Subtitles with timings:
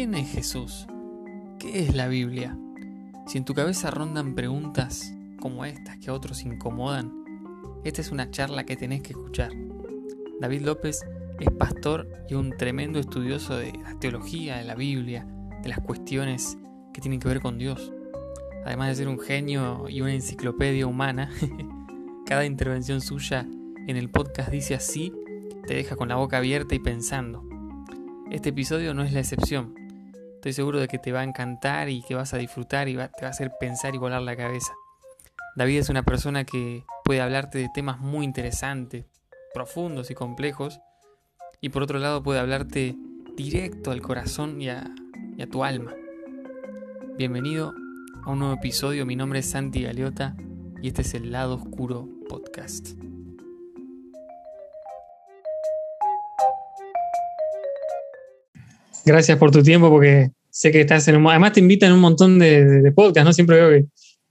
[0.00, 0.86] ¿Quién es Jesús?
[1.58, 2.56] ¿Qué es la Biblia?
[3.26, 7.12] Si en tu cabeza rondan preguntas como estas que a otros incomodan,
[7.84, 9.52] esta es una charla que tenés que escuchar.
[10.40, 11.04] David López
[11.38, 15.26] es pastor y un tremendo estudioso de la teología, de la Biblia,
[15.62, 16.56] de las cuestiones
[16.94, 17.92] que tienen que ver con Dios.
[18.64, 21.30] Además de ser un genio y una enciclopedia humana,
[22.24, 23.46] cada intervención suya
[23.86, 25.12] en el podcast dice así,
[25.66, 27.46] te deja con la boca abierta y pensando.
[28.30, 29.78] Este episodio no es la excepción.
[30.40, 32.98] Estoy seguro de que te va a encantar y que vas a disfrutar y te
[32.98, 34.72] va a hacer pensar y volar la cabeza.
[35.54, 39.04] David es una persona que puede hablarte de temas muy interesantes,
[39.52, 40.80] profundos y complejos,
[41.60, 42.96] y por otro lado puede hablarte
[43.36, 44.90] directo al corazón y a,
[45.36, 45.94] y a tu alma.
[47.18, 47.74] Bienvenido
[48.24, 50.36] a un nuevo episodio, mi nombre es Santi Galeota
[50.80, 52.94] y este es el Lado Oscuro Podcast.
[59.04, 61.26] Gracias por tu tiempo porque sé que estás en un...
[61.28, 63.32] Además te invitan un montón de, de, podcasts, ¿no?
[63.32, 63.86] Siempre veo que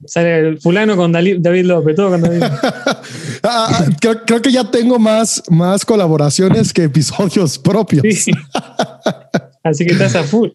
[0.05, 2.43] sale el fulano con David López, todo con David.
[3.41, 8.03] Ah, ah, creo, creo, que ya tengo más, más colaboraciones que episodios propios.
[8.13, 8.31] Sí.
[9.63, 10.49] Así que estás a full.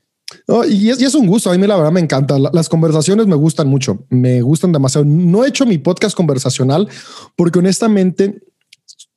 [0.68, 1.50] Y, es, y, es, un gusto.
[1.50, 2.38] A mí la verdad me encanta.
[2.38, 4.04] Las conversaciones me gustan mucho.
[4.10, 5.06] Me gustan demasiado.
[5.06, 6.88] No he hecho mi podcast conversacional
[7.36, 8.42] porque honestamente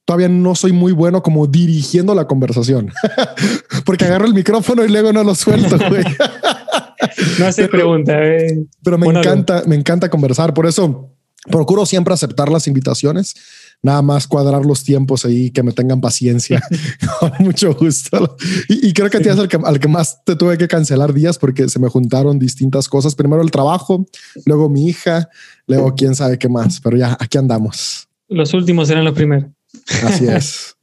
[0.07, 2.93] todavía no soy muy bueno como dirigiendo la conversación,
[3.85, 5.77] porque agarro el micrófono y luego no lo suelto.
[7.39, 8.13] no hace pregunta.
[8.25, 8.65] Eh.
[8.81, 10.53] Pero me encanta, me encanta conversar.
[10.53, 11.13] Por eso
[11.51, 13.35] procuro siempre aceptar las invitaciones.
[13.83, 16.61] Nada más cuadrar los tiempos ahí, que me tengan paciencia.
[17.19, 18.37] Con mucho gusto.
[18.69, 19.27] Y, y creo que sí.
[19.27, 22.39] es al que, al que más te tuve que cancelar días porque se me juntaron
[22.39, 23.13] distintas cosas.
[23.13, 24.05] Primero el trabajo,
[24.45, 25.27] luego mi hija,
[25.67, 26.79] luego quién sabe qué más.
[26.79, 28.07] Pero ya aquí andamos.
[28.29, 29.56] Los últimos eran los primeros.
[30.03, 30.75] Así es.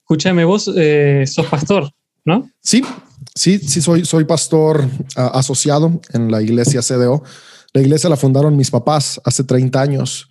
[0.00, 1.90] Escúchame, vos eh, sos pastor,
[2.24, 2.50] ¿no?
[2.60, 2.82] Sí,
[3.34, 4.84] sí, sí, soy, soy pastor
[5.16, 7.22] uh, asociado en la iglesia CDO.
[7.72, 10.28] La iglesia la fundaron mis papás hace 30 años.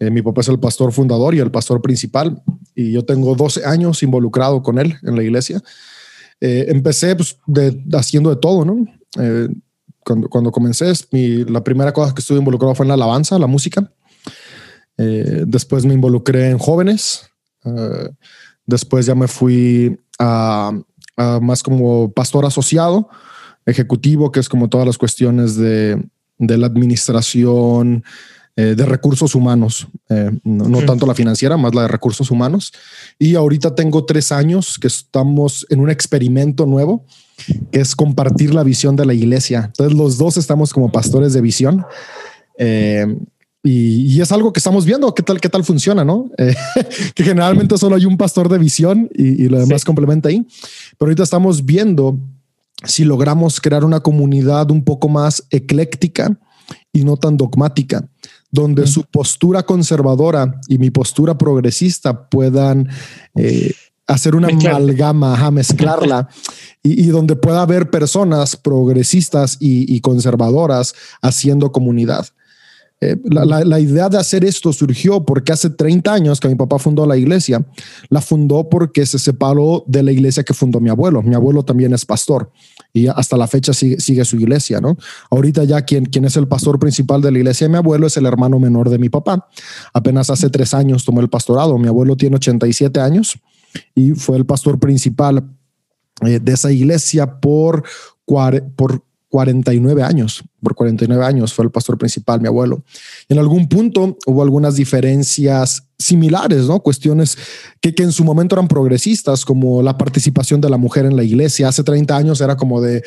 [0.00, 2.40] Eh, mi papá es el pastor fundador y el pastor principal,
[2.74, 5.60] y yo tengo 12 años involucrado con él en la iglesia.
[6.40, 8.86] Eh, empecé pues, de, haciendo de todo, ¿no?
[9.18, 9.48] Eh,
[10.04, 13.48] cuando, cuando comencé, mi, la primera cosa que estuve involucrado fue en la alabanza, la
[13.48, 13.90] música.
[14.98, 17.30] Eh, después me involucré en jóvenes.
[17.64, 18.08] Uh,
[18.66, 20.72] después ya me fui a,
[21.16, 23.08] a, más como pastor asociado,
[23.64, 26.02] ejecutivo, que es como todas las cuestiones de,
[26.38, 28.04] de la administración,
[28.60, 32.72] eh, de recursos humanos, eh, no, no, tanto la financiera, más la de recursos humanos.
[33.16, 37.04] Y ahorita tengo tres años que estamos en un experimento nuevo,
[37.70, 39.66] que es compartir la visión de la iglesia.
[39.66, 41.86] Entonces los dos estamos como pastores de visión.
[42.58, 43.06] Eh,
[43.68, 46.30] y, y, es algo que estamos viendo qué tal, qué tal funciona, no?
[46.38, 46.54] Eh,
[47.14, 49.86] que generalmente solo hay un pastor de visión y, y lo demás sí.
[49.86, 50.46] complementa ahí.
[50.96, 52.18] Pero ahorita estamos viendo
[52.84, 56.38] si logramos crear una comunidad un poco más ecléctica
[56.92, 58.08] y no tan dogmática,
[58.50, 62.88] donde su postura conservadora y mi postura progresista puedan
[63.34, 63.74] eh,
[64.06, 64.76] hacer una Mezclar.
[64.76, 66.28] amalgama, a mezclarla
[66.82, 72.28] y, y, donde pueda haber personas progresistas y, y conservadoras haciendo comunidad.
[73.00, 76.80] Eh, la, la, idea de hacer esto surgió porque hace 30 años que mi papá
[76.80, 77.64] fundó la iglesia,
[78.08, 81.22] la fundó porque se separó de la iglesia que fundó mi abuelo.
[81.22, 82.50] Mi abuelo también es pastor
[82.92, 84.96] y hasta la fecha sigue, sigue su iglesia, ¿no?
[85.30, 88.16] Ahorita ya quien, quien es el pastor principal de la iglesia de mi abuelo es
[88.16, 89.48] el hermano menor de mi papá.
[89.92, 91.78] Apenas hace tres años tomó el pastorado.
[91.78, 93.38] Mi abuelo tiene 87 años
[93.94, 95.44] y fue el pastor principal
[96.22, 97.84] eh, de esa iglesia por,
[98.74, 102.82] por 49 años, por 49 años fue el pastor principal, mi abuelo.
[103.28, 106.80] En algún punto hubo algunas diferencias similares, ¿no?
[106.80, 107.36] Cuestiones
[107.80, 111.24] que, que, en su momento eran progresistas, como la participación de la mujer en la
[111.24, 111.68] iglesia.
[111.68, 113.02] Hace 30 años era como de,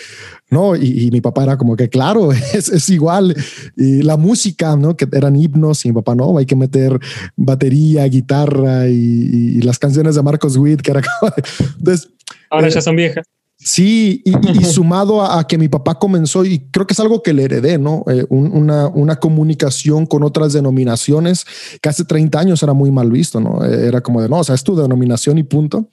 [0.49, 3.35] no, y, y mi papá era como que, claro, es, es, igual.
[3.75, 4.95] Y la música, ¿no?
[4.95, 6.99] Que eran himnos y mi papá, no, hay que meter
[7.35, 11.33] batería, guitarra y, y las canciones de Marcos Witt, que era como...
[11.79, 12.09] Entonces,
[12.49, 13.25] Ahora eh, ya son viejas.
[13.63, 17.21] Sí, y, y sumado a, a, que mi papá comenzó, y creo que es algo
[17.21, 18.03] que le heredé, ¿no?
[18.07, 21.45] Eh, un, una, una, comunicación con otras denominaciones
[21.79, 23.63] que hace 30 años era muy mal visto, ¿no?
[23.63, 25.89] Era como de, no, o sea, es tu denominación y punto.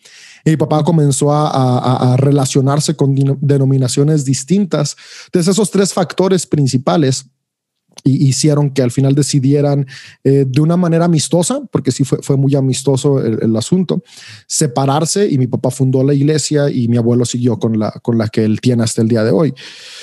[0.47, 4.97] Y mi papá comenzó a, a, a relacionarse con denominaciones distintas.
[5.27, 7.27] Entonces, esos tres factores principales
[8.05, 9.87] y hicieron que al final decidieran
[10.25, 14.03] eh, de una manera amistosa, porque sí fue, fue muy amistoso el, el, asunto,
[14.47, 18.29] separarse y mi papá fundó la iglesia y mi abuelo siguió con la, con la
[18.29, 19.55] que él tiene hasta el día de hoy.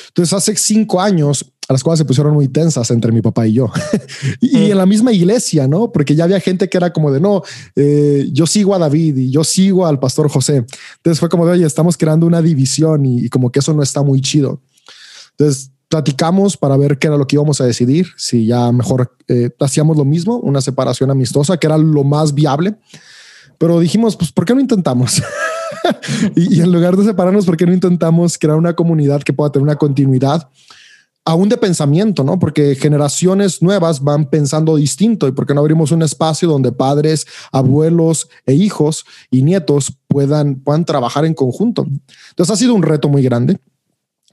[0.10, 3.72] Entonces, hace cinco años las cuales se pusieron muy tensas entre mi papá y yo.
[4.42, 5.92] y, en la misma iglesia, ¿no?
[5.92, 7.42] Porque ya había gente que era como de, no,
[7.76, 10.66] eh, yo sigo a David y yo sigo al pastor José.
[10.98, 14.04] Entonces fue como de, oye, estamos creando una división y, como que eso no está
[14.04, 14.62] muy chido.
[15.32, 19.50] Entonces platicamos para ver qué era lo que íbamos a decidir, si ya mejor eh,
[19.62, 22.76] hacíamos lo mismo, una separación amistosa, que era lo más viable.
[23.58, 25.24] Pero dijimos, pues, ¿por qué no intentamos?
[26.36, 29.64] y, en lugar de separarnos, ¿por qué no intentamos crear una comunidad que pueda tener
[29.64, 30.50] una continuidad?
[31.28, 32.38] aún de pensamiento, ¿no?
[32.38, 38.30] Porque generaciones nuevas van pensando distinto y porque no abrimos un espacio donde padres, abuelos
[38.46, 41.88] e hijos y nietos puedan, puedan trabajar en conjunto.
[42.30, 43.58] Entonces ha sido un reto muy grande,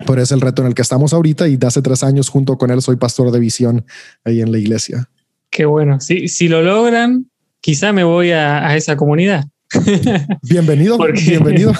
[0.06, 2.56] pero es el reto en el que estamos ahorita y de hace tres años junto
[2.56, 3.84] con él soy pastor de visión
[4.24, 5.08] ahí en la iglesia.
[5.50, 6.00] Qué bueno.
[6.00, 7.26] Si, si lo logran,
[7.60, 9.44] quizá me voy a, esa comunidad.
[10.42, 11.72] Bienvenido, bienvenido.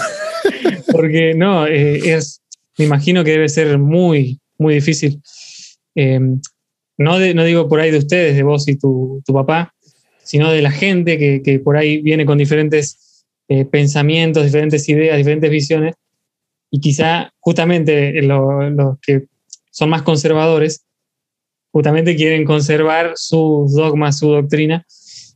[0.92, 2.40] porque no, eh, es,
[2.78, 5.20] me imagino que debe ser muy, muy difícil.
[5.94, 6.19] Eh,
[6.98, 9.74] no, no digo por ahí de ustedes, de vos y tu, papá,
[10.22, 15.50] sino de la gente que, por ahí viene con diferentes eh, pensamientos, diferentes ideas, diferentes
[15.50, 15.94] visiones,
[16.74, 19.26] y quizá justamente los que
[19.70, 20.86] son más conservadores,
[21.70, 24.84] justamente quieren conservar sus dogmas, su doctrina,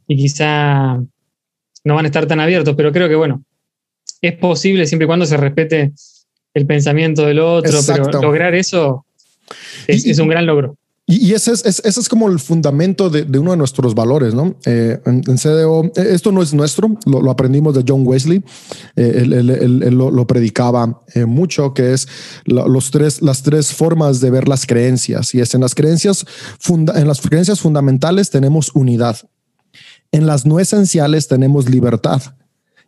[0.09, 0.97] y quizá
[1.85, 3.44] no van a estar tan abiertos, pero creo que bueno,
[4.23, 5.93] es posible siempre y cuando se respete
[6.55, 9.05] el pensamiento del otro, pero lograr eso
[9.87, 10.79] es, un gran logro.
[11.08, 14.56] Y, ese, es, como el fundamento de, uno de nuestros valores, ¿no?
[14.67, 18.44] Eh, en, CDO, eh, esto no es nuestro, lo, aprendimos de John Wesley,
[18.97, 22.08] eh, él, lo, predicaba mucho, que es
[22.44, 25.32] los tres, las tres formas de ver las creencias.
[25.32, 26.26] Y es en las creencias,
[26.69, 29.17] en las creencias fundamentales tenemos unidad,
[30.11, 32.20] en las no esenciales tenemos libertad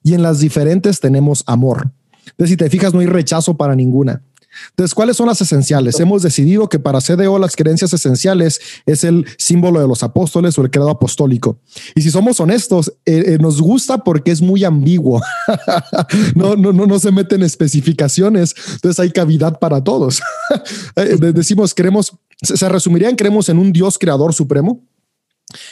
[0.03, 1.93] y en las diferentes tenemos amor.
[2.31, 4.23] Entonces, si te fijas, no hay rechazo para ninguna.
[4.71, 5.99] Entonces, ¿cuáles son las esenciales?
[6.01, 10.63] Hemos decidido que para CDO las creencias esenciales es el símbolo de los apóstoles o
[10.63, 11.59] el credo apostólico.
[11.95, 15.21] Y si somos honestos, eh, eh, nos gusta porque es muy ambiguo.
[16.35, 18.55] no, no, no, no se meten especificaciones.
[18.75, 20.21] Entonces hay cavidad para todos.
[20.97, 22.13] Eh, decimos, creemos,
[22.43, 24.83] se resumiría en creemos en un Dios creador supremo.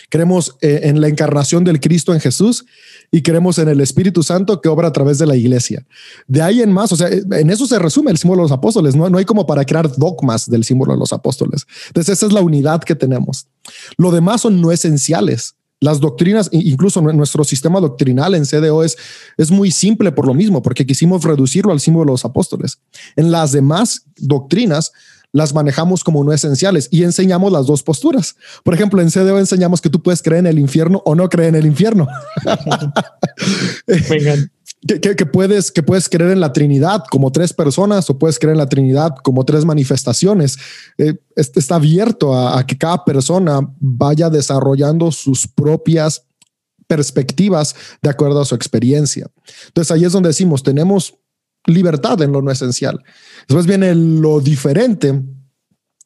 [0.08, 2.64] Creemos en la encarnación del Cristo en Jesús
[3.11, 5.87] y creemos en el Espíritu Santo que obra a través de la iglesia.
[6.26, 8.96] De ahí en más, o sea, en eso se resume el símbolo de los apóstoles,
[8.96, 11.67] no, no hay como para crear dogmas del símbolo de los apóstoles.
[11.88, 13.46] Entonces, esa es la unidad que tenemos.
[13.96, 15.55] Lo demás son no esenciales.
[15.78, 18.96] Las doctrinas, incluso nuestro sistema doctrinal en CDO es,
[19.37, 22.81] es muy simple por lo mismo, porque quisimos reducirlo al símbolo de los apóstoles.
[23.14, 24.93] En las demás doctrinas,
[25.37, 28.37] las manejamos como no esenciales y enseñamos las dos posturas.
[28.65, 31.50] Por ejemplo, en CDO enseñamos que tú puedes creer en el infierno o no creer
[31.50, 32.09] en el infierno.
[34.87, 38.61] que, puedes, que puedes creer en la Trinidad como tres personas o puedes creer en
[38.61, 40.56] la Trinidad como tres manifestaciones.
[40.97, 46.23] Eh, está abierto a, a que cada persona vaya desarrollando sus propias
[46.87, 49.27] perspectivas de acuerdo a su experiencia.
[49.67, 51.19] Entonces ahí es donde decimos, tenemos
[51.66, 53.02] libertad en lo no esencial.
[53.48, 55.22] Después viene lo diferente.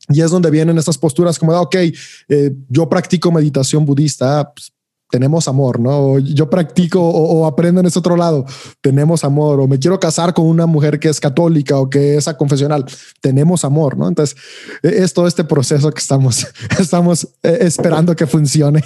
[0.08, 4.72] Y es donde vienen estas posturas como ok, eh, yo practico meditación budista, pues,
[5.10, 6.18] tenemos amor, ¿no?
[6.20, 8.46] yo practico o, aprendo en ese otro lado,
[8.80, 12.28] tenemos amor, o me quiero casar con una mujer que es católica o que es
[12.28, 12.84] a confesional,
[13.20, 14.06] tenemos amor, ¿no?
[14.06, 14.36] Entonces,
[14.82, 16.46] e, es todo este proceso que estamos,
[16.78, 18.84] estamos eh, esperando que funcione.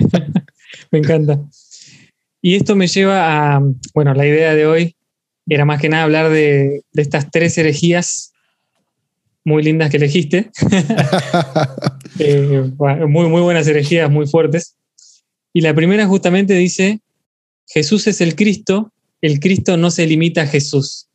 [0.90, 1.38] me encanta.
[2.40, 3.62] Y esto me lleva a,
[3.94, 4.96] bueno, la idea de hoy
[5.46, 8.32] era más que nada hablar de, estas tres herejías
[9.44, 10.50] muy lindas que elegiste.
[12.18, 12.70] Eh,
[13.08, 14.76] muy, muy buenas herejías, muy fuertes.
[15.54, 17.00] Y la primera justamente dice,
[17.66, 21.08] Jesús es el Cristo, el Cristo no se limita a Jesús.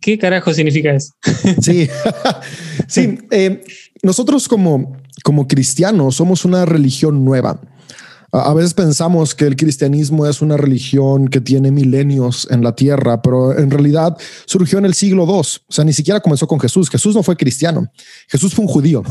[0.00, 1.14] ¿Qué carajo significa eso?
[1.62, 1.88] sí,
[2.88, 3.18] sí.
[3.30, 3.62] Eh,
[4.02, 7.60] nosotros como, como cristianos somos una religión nueva.
[8.34, 13.20] A veces pensamos que el cristianismo es una religión que tiene milenios en la tierra,
[13.20, 15.32] pero en realidad surgió en el siglo II.
[15.34, 16.88] O sea, ni siquiera comenzó con Jesús.
[16.88, 17.92] Jesús no fue cristiano.
[18.28, 19.02] Jesús fue un judío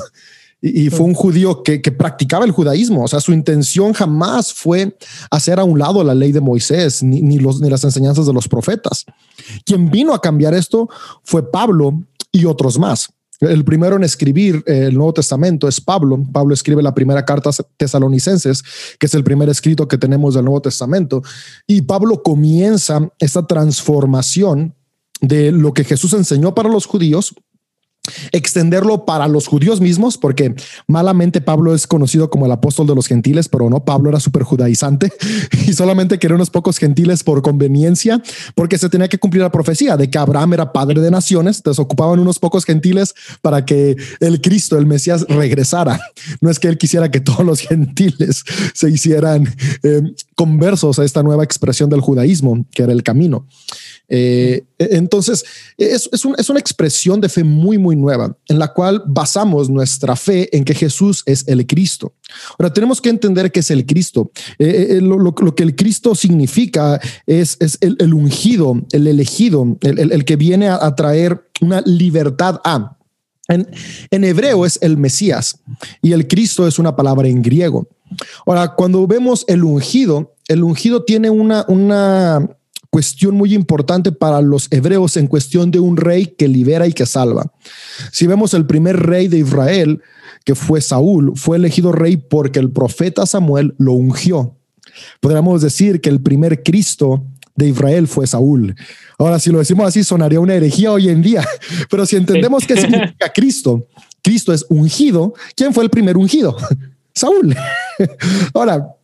[0.59, 3.03] y, fue un judío que, practicaba el judaísmo.
[3.03, 4.97] O sea, su intención jamás fue
[5.29, 8.33] hacer a un lado la ley de Moisés ni, ni, los, ni las enseñanzas de
[8.33, 9.05] los profetas.
[9.65, 10.89] Quien vino a cambiar esto
[11.23, 13.09] fue Pablo y otros más.
[13.41, 16.23] El primero en escribir eh, el Nuevo Testamento es Pablo.
[16.31, 18.63] Pablo escribe la primera carta a tesalonicenses,
[18.99, 21.23] que es el primer escrito que tenemos del Nuevo Testamento.
[21.65, 24.75] Y Pablo comienza esta transformación
[25.21, 27.33] de lo que Jesús enseñó para los judíos
[28.31, 30.55] extenderlo para los judíos mismos, porque
[30.87, 34.43] malamente Pablo es conocido como el apóstol de los gentiles, pero no, Pablo era súper
[34.43, 35.11] judaizante
[35.67, 38.21] y solamente quería unos pocos gentiles por conveniencia,
[38.55, 41.79] porque se tenía que cumplir la profecía de que Abraham era padre de naciones, entonces
[41.79, 45.99] ocupaban unos pocos gentiles para que el Cristo, el Mesías, regresara.
[46.41, 49.53] No es que él quisiera que todos los gentiles se hicieran
[49.83, 50.01] eh,
[50.35, 53.45] conversos a esta nueva expresión del judaísmo, que era el camino.
[54.13, 55.45] Eh, entonces,
[55.77, 60.55] es, es, una expresión de fe muy, muy nueva, en la cual basamos nuestra fe
[60.55, 62.13] en que Jesús es el Cristo.
[62.59, 64.29] Ahora, tenemos que entender que es el Cristo.
[64.59, 70.35] Eh, eh, lo, que el Cristo significa es, es el, ungido, el elegido, el, que
[70.35, 72.97] viene a, traer una libertad a.
[73.47, 73.65] En,
[74.11, 75.57] en, hebreo es el Mesías
[76.01, 77.87] y el Cristo es una palabra en griego.
[78.45, 82.49] Ahora, cuando vemos el ungido, el ungido tiene una, una
[82.91, 87.05] cuestión muy importante para los hebreos en cuestión de un rey que libera y que
[87.05, 87.51] salva.
[88.11, 90.01] Si vemos el primer rey de Israel,
[90.43, 94.57] que fue Saúl, fue elegido rey porque el profeta Samuel lo ungió.
[95.21, 97.23] Podríamos decir que el primer Cristo
[97.55, 98.75] de Israel fue Saúl.
[99.17, 101.47] Ahora, si lo decimos así, sonaría una herejía hoy en día,
[101.89, 103.87] pero si entendemos qué significa Cristo,
[104.21, 106.57] Cristo es ungido, ¿quién fue el primer ungido?
[107.13, 107.55] Saúl.
[108.53, 108.95] Ahora,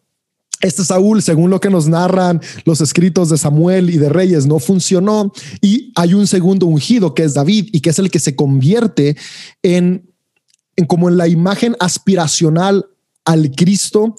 [0.61, 4.59] este Saúl, según lo que nos narran los escritos de Samuel y de Reyes, no
[4.59, 5.31] funcionó.
[5.61, 9.15] Y hay un segundo ungido que es David y que es el que se convierte
[9.61, 10.11] en,
[10.87, 12.87] como en la imagen aspiracional
[13.25, 14.15] al Cristo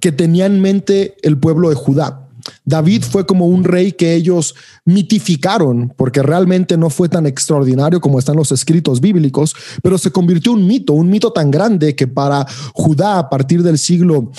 [0.00, 2.25] que tenía en mente el pueblo de Judá.
[2.64, 8.18] David fue como un rey que ellos mitificaron, porque realmente no fue tan extraordinario como
[8.18, 12.06] están los escritos bíblicos, pero se convirtió en un mito, un mito tan grande que
[12.06, 14.30] para Judá a partir del siglo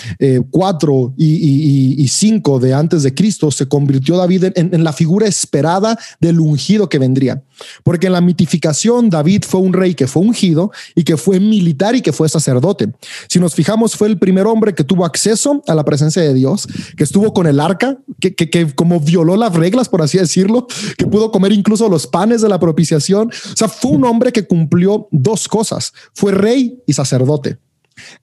[0.49, 5.97] 4 eh, y, 5 de antes de Cristo se convirtió David en, la figura esperada
[6.19, 7.43] del ungido que vendría.
[7.83, 11.95] Porque en la mitificación David fue un rey que fue ungido y que fue militar
[11.95, 12.91] y que fue sacerdote.
[13.27, 16.67] Si nos fijamos, fue el primer hombre que tuvo acceso a la presencia de Dios,
[16.95, 21.05] que estuvo con el arca, que, que como violó las reglas, por así decirlo que
[21.05, 23.29] pudo comer incluso los panes de la propiciación.
[23.29, 25.93] O sea, fue un hombre que cumplió dos cosas.
[26.13, 27.57] Fue rey y sacerdote.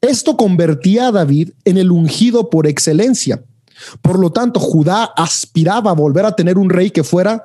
[0.00, 3.42] Esto convertía a David en el ungido por excelencia.
[4.02, 7.44] Por lo tanto, Judá aspiraba a volver a tener un rey que fuera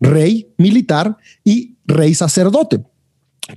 [0.00, 2.84] rey militar y rey sacerdote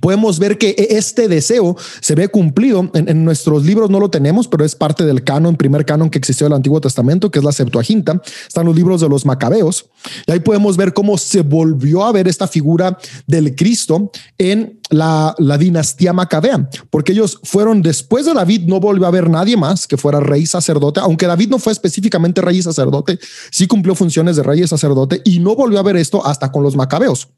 [0.00, 2.90] podemos ver que e-, este deseo se ve cumplido.
[2.94, 6.46] En, nuestros libros no lo tenemos, pero es parte del canon, primer canon que existió
[6.46, 8.20] del Antiguo Testamento, que es la Septuaginta.
[8.46, 9.86] Están los libros de los Macabeos.
[10.26, 15.34] Y ahí podemos ver cómo se volvió a ver esta figura del Cristo en la,
[15.58, 19.96] dinastía macabea, porque ellos fueron después de David, no volvió a haber nadie más que
[19.96, 23.18] fuera rey sacerdote, aunque David no fue específicamente rey y sacerdote,
[23.50, 26.62] sí cumplió funciones de rey y sacerdote y no volvió a ver esto hasta con
[26.62, 27.28] los Macabeos.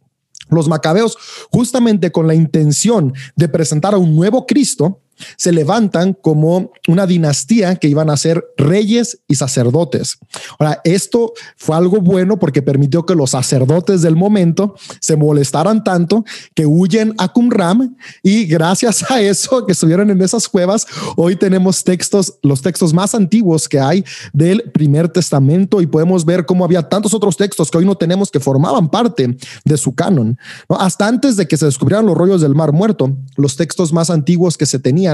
[0.48, 1.16] Los macabeos,
[1.50, 5.00] justamente con la intención de presentar a un nuevo Cristo,
[5.36, 10.18] se levantan como una dinastía que iban a ser reyes y sacerdotes.
[10.58, 16.24] Ahora, esto fue algo bueno porque permitió que los sacerdotes del momento se molestaran tanto
[16.54, 21.84] que huyen a Qumran y gracias a eso que estuvieron en esas cuevas, hoy tenemos
[21.84, 26.88] textos, los textos más antiguos que hay del primer testamento y podemos ver cómo había
[26.88, 30.38] tantos otros textos que hoy no tenemos que formaban parte de su canon.
[30.68, 34.56] Hasta antes de que se descubrieran los rollos del mar muerto, los textos más antiguos
[34.56, 35.05] que se tenían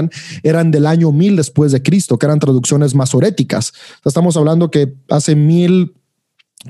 [0.43, 3.73] eran del año 1000 después de Cristo, que eran traducciones masoréticas.
[4.05, 5.93] Estamos hablando que hace mil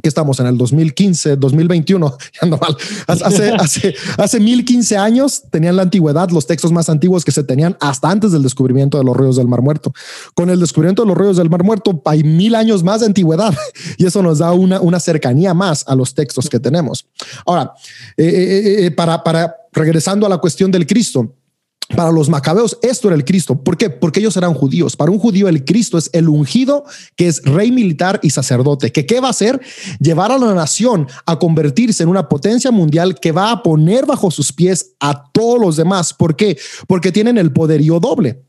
[0.01, 2.75] que estamos en el 2015, 2021, ando mal.
[3.07, 7.77] Hace, hace, hace 1015 años tenían la antigüedad, los textos más antiguos que se tenían
[7.79, 9.93] hasta antes del descubrimiento de los ríos del Mar Muerto.
[10.33, 13.53] Con el descubrimiento de los ríos del Mar Muerto hay mil años más de antigüedad
[13.97, 17.05] y eso nos da una, una cercanía más a los textos que tenemos.
[17.45, 17.73] Ahora,
[18.17, 21.35] eh, eh, eh, para, para regresando a la cuestión del Cristo,
[21.89, 23.61] para los macabeos esto era el Cristo.
[23.61, 23.89] ¿Por qué?
[23.89, 24.95] Porque ellos eran judíos.
[24.95, 26.85] Para un judío el Cristo es el ungido
[27.15, 28.91] que es rey militar y sacerdote.
[28.91, 29.59] ¿Que qué va a hacer?
[29.99, 34.31] Llevar a la nación a convertirse en una potencia mundial que va a poner bajo
[34.31, 36.13] sus pies a todos los demás.
[36.13, 36.57] ¿Por qué?
[36.87, 38.43] Porque tienen el poderío doble.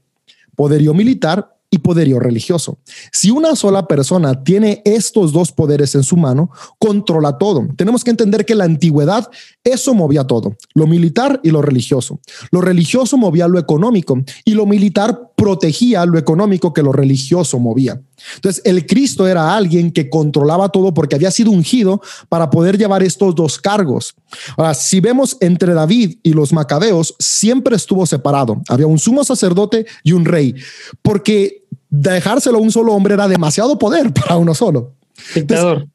[0.56, 2.78] Poderío militar y poderío religioso.
[3.10, 7.66] Si una sola persona tiene estos dos poderes en su mano, controla todo.
[7.76, 9.28] Tenemos que entender que la antigüedad,
[9.64, 12.20] eso movía todo, lo militar y lo religioso.
[12.52, 18.00] Lo religioso movía lo económico y lo militar protegía lo económico que lo religioso movía.
[18.36, 23.02] Entonces, el Cristo era alguien que controlaba todo porque había sido ungido para poder llevar
[23.02, 24.14] estos dos cargos.
[24.56, 28.62] Ahora, si vemos entre David y los macabeos, siempre estuvo separado.
[28.68, 30.54] Había un sumo sacerdote y un rey,
[31.02, 31.63] porque
[32.00, 34.94] dejárselo a un solo hombre era demasiado poder para uno solo.
[35.34, 35.86] Dictador.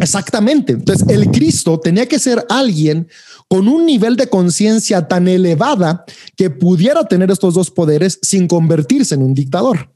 [0.00, 0.72] Exactamente.
[0.72, 3.08] Entonces, el Cristo tenía que ser alguien
[3.48, 6.04] con un nivel de conciencia tan elevada
[6.36, 9.91] que pudiera tener estos dos poderes sin convertirse en un dictador.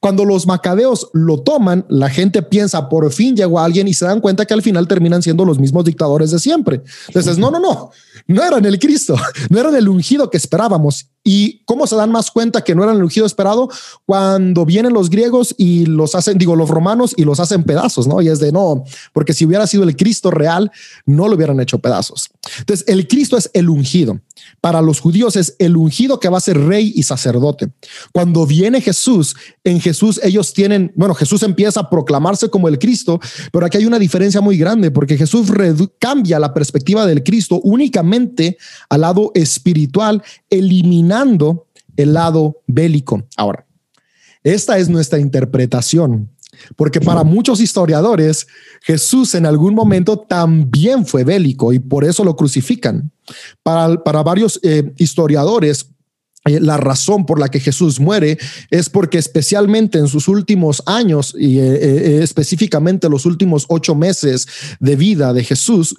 [0.00, 4.20] Cuando los macabeos lo toman, la gente piensa, por fin llegó alguien y se dan
[4.20, 6.82] cuenta que al final terminan siendo los mismos dictadores de siempre.
[7.08, 7.90] Entonces, no, no, no,
[8.26, 9.16] no eran el Cristo,
[9.50, 11.08] no eran el ungido que esperábamos.
[11.26, 13.70] ¿Y cómo se dan más cuenta que no eran el ungido esperado?
[14.04, 18.20] Cuando vienen los griegos y los hacen, digo, los romanos y los hacen pedazos, ¿no?
[18.20, 20.70] Y es de no, porque si hubiera sido el Cristo real,
[21.06, 22.28] no lo hubieran hecho pedazos.
[22.58, 24.20] Entonces, el Cristo es el ungido.
[24.60, 27.70] Para los judíos es el ungido que va a ser rey y sacerdote.
[28.12, 29.34] Cuando viene Jesús,
[29.64, 33.18] en Jesús ellos tienen, bueno, Jesús empieza a proclamarse como el Cristo,
[33.50, 35.50] pero aquí hay una diferencia muy grande porque Jesús
[35.98, 38.58] cambia la perspectiva del Cristo únicamente
[38.90, 41.66] al lado espiritual, eliminando
[41.96, 43.24] el lado bélico.
[43.36, 43.66] Ahora,
[44.42, 46.30] esta es nuestra interpretación,
[46.76, 48.46] porque para muchos historiadores
[48.82, 53.10] Jesús en algún momento también fue bélico y por eso lo crucifican.
[53.62, 55.93] Para, para varios eh, historiadores,
[56.44, 58.38] la razón por la que Jesús muere
[58.70, 64.46] es porque especialmente en sus últimos años y eh, específicamente los últimos ocho meses
[64.78, 65.96] de vida de Jesús,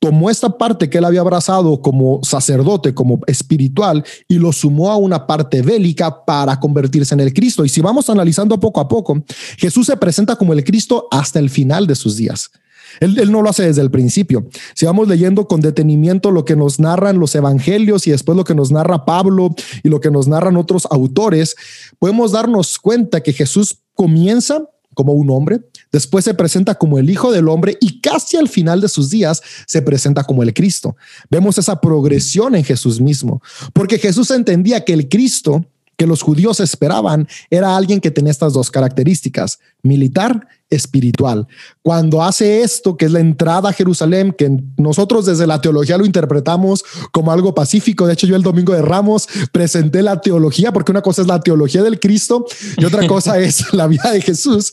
[0.00, 4.96] tomó esta parte que él había abrazado como sacerdote, como espiritual, y lo sumó a
[4.96, 7.64] una parte bélica para convertirse en el Cristo.
[7.64, 9.22] Y si vamos analizando poco a poco,
[9.58, 12.50] Jesús se presenta como el Cristo hasta el final de sus días.
[12.98, 14.46] Él, no lo hace desde el principio.
[14.74, 18.54] Si vamos leyendo con detenimiento lo que nos narran los evangelios y después lo que
[18.54, 21.56] nos narra Pablo y lo que nos narran otros autores,
[21.98, 25.60] podemos darnos cuenta que Jesús comienza como un hombre,
[25.92, 29.40] después se presenta como el Hijo del Hombre y casi al final de sus días
[29.66, 30.96] se presenta como el Cristo.
[31.30, 33.40] Vemos esa progresión en Jesús mismo,
[33.72, 35.64] porque Jesús entendía que el Cristo
[36.00, 41.46] que los judíos esperaban era alguien que tenía estas dos características, militar, espiritual.
[41.82, 46.06] Cuando hace esto, que es la entrada a Jerusalén, que nosotros desde la teología lo
[46.06, 48.06] interpretamos como algo pacífico.
[48.06, 51.40] De hecho, yo el domingo de Ramos presenté la teología, porque una cosa es la
[51.40, 52.46] teología del Cristo
[52.78, 54.72] y otra cosa es la vida de Jesús,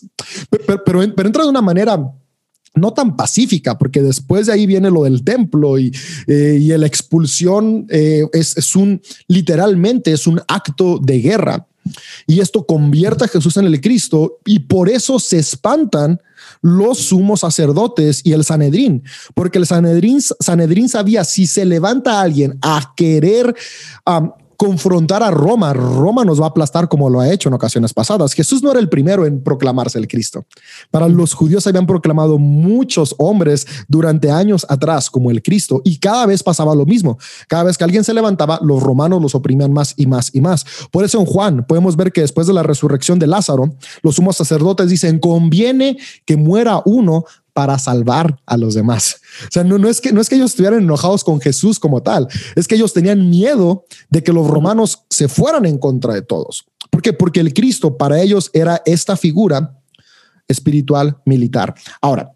[0.50, 2.10] pero, pero, entra de una manera
[2.78, 5.92] no tan pacífica, porque después de ahí viene lo del templo y,
[6.28, 11.68] eh, y la expulsión eh, es, es, un, literalmente es un acto de guerra.
[12.26, 16.20] Y esto convierte a Jesús en el Cristo y por eso se espantan
[16.62, 19.04] los sumos sacerdotes y el Sanedrín,
[19.34, 23.56] porque el Sanedrín, Sanedrín sabía si se levanta alguien a querer
[24.58, 28.34] confrontar a Roma, Roma nos va a aplastar como lo ha hecho en ocasiones pasadas.
[28.34, 30.46] Jesús no era el primero en proclamarse el Cristo.
[30.92, 36.26] Para los judíos habían proclamado muchos hombres durante años atrás como el Cristo y cada
[36.26, 37.18] vez pasaba lo mismo.
[37.48, 40.66] Cada vez que alguien se levantaba, los romanos los oprimían más y más y más.
[40.92, 44.38] Por eso en Juan podemos ver que después de la resurrección de Lázaro, los sumos
[44.38, 47.26] sacerdotes dicen, conviene que muera uno
[47.58, 49.20] para salvar a los demás.
[49.46, 52.28] O sea, no, es que, no es que ellos estuvieran enojados con Jesús como tal,
[52.56, 56.68] es que ellos tenían miedo de que los romanos se fueran en contra de todos.
[56.92, 57.14] ¿Por qué?
[57.14, 59.76] Porque el Cristo para ellos era esta figura
[60.48, 61.74] espiritual militar.
[62.00, 62.32] Ahora,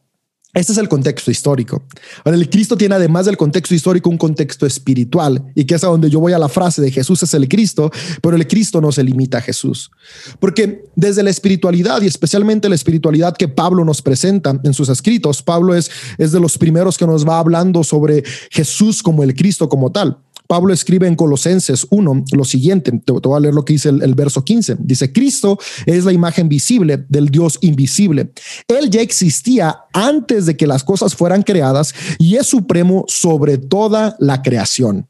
[0.53, 1.83] este es el contexto histórico.
[2.25, 5.87] Ahora, el Cristo tiene además del contexto histórico un contexto espiritual y que es a
[5.87, 7.89] donde yo voy a la frase de Jesús es el Cristo,
[8.21, 9.91] pero el Cristo no se limita a Jesús.
[10.39, 15.41] Porque desde la espiritualidad y especialmente la espiritualidad que Pablo nos presenta en sus escritos,
[15.41, 19.69] Pablo es, es de los primeros que nos va hablando sobre Jesús como el Cristo
[19.69, 20.17] como tal.
[20.51, 24.15] Pablo escribe en Colosenses 1 lo siguiente, te, voy a leer lo que dice el,
[24.15, 24.75] verso 15.
[24.79, 28.33] Dice, Cristo es la imagen visible del Dios invisible.
[28.67, 34.17] Él ya existía antes de que las cosas fueran creadas y es supremo sobre toda
[34.19, 35.07] la creación.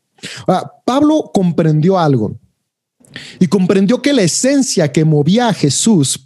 [0.86, 2.36] Pablo comprendió algo
[3.39, 6.23] y comprendió que la esencia que movía a Jesús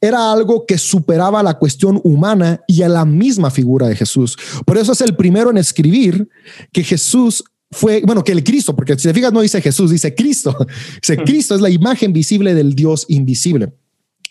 [0.00, 4.38] era algo que superaba la cuestión humana y a la misma figura de Jesús.
[4.64, 6.28] Por eso es el primero en escribir
[6.72, 10.14] que Jesús fue, bueno, que el Cristo, porque si te fijas no dice Jesús, dice
[10.14, 10.54] Cristo.
[11.02, 13.72] Dice Cristo es la imagen visible del Dios invisible.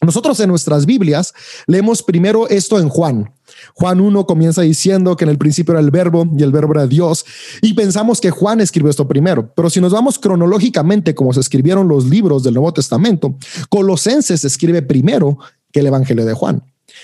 [0.04, 1.34] Nosotros en nuestras Biblias
[1.68, 3.32] leemos primero esto en Juan.
[3.76, 6.88] Juan 1 comienza diciendo que en el principio era el verbo y el verbo era
[6.88, 7.26] Dios
[7.62, 9.54] y pensamos que Juan escribió esto primero.
[9.54, 13.36] Pero si nos vamos cronológicamente como se escribieron los libros del Nuevo Testamento,
[13.70, 15.38] Colosenses escribe primero
[15.72, 16.64] que el Evangelio de Juan.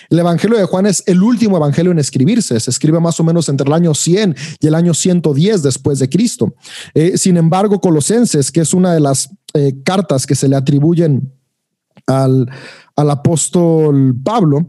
[0.09, 2.59] El Evangelio de Juan es el último evangelio en escribirse.
[2.59, 6.09] Se escribe más o menos entre el año 100 y el año 110 después de
[6.09, 6.53] Cristo.
[6.93, 11.31] Eh, sin embargo, Colosenses, que es una de las eh, cartas que se le atribuyen
[12.05, 12.49] al,
[12.95, 14.65] apóstol Pablo,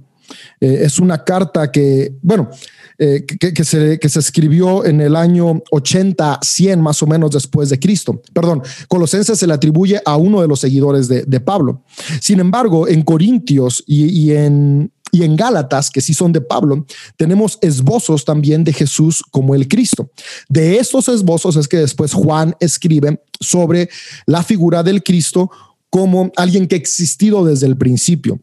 [0.61, 2.51] eh, es una carta que, bueno,
[2.99, 7.79] que, se, que, se, escribió en el año 80, 100 más o menos después de
[7.79, 8.21] Cristo.
[8.35, 11.85] Perdón, Colosenses se le atribuye a uno de los seguidores de, Pablo.
[12.21, 17.59] Sin embargo, en Corintios y en y en Gálatas, que sí son de Pablo, tenemos
[17.63, 20.11] esbozos también de Jesús como el Cristo.
[20.49, 23.89] De estos esbozos es que después Juan escribe sobre
[24.27, 25.51] la figura del Cristo
[25.91, 28.41] como alguien que ha existido desde el principio.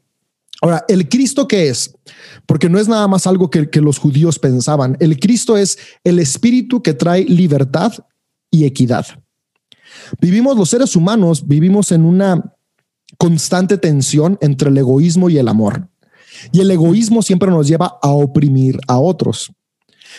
[0.62, 1.94] Ahora, ¿el Cristo qué es?
[2.46, 4.98] Porque no es nada más algo que, que los judíos pensaban.
[5.00, 7.94] El Cristo es el espíritu que trae libertad
[8.50, 9.06] y equidad.
[10.20, 12.56] Vivimos los seres humanos, vivimos en una
[13.18, 15.88] constante tensión entre el egoísmo y el amor.
[16.52, 19.52] Y el egoísmo siempre nos lleva a oprimir a otros.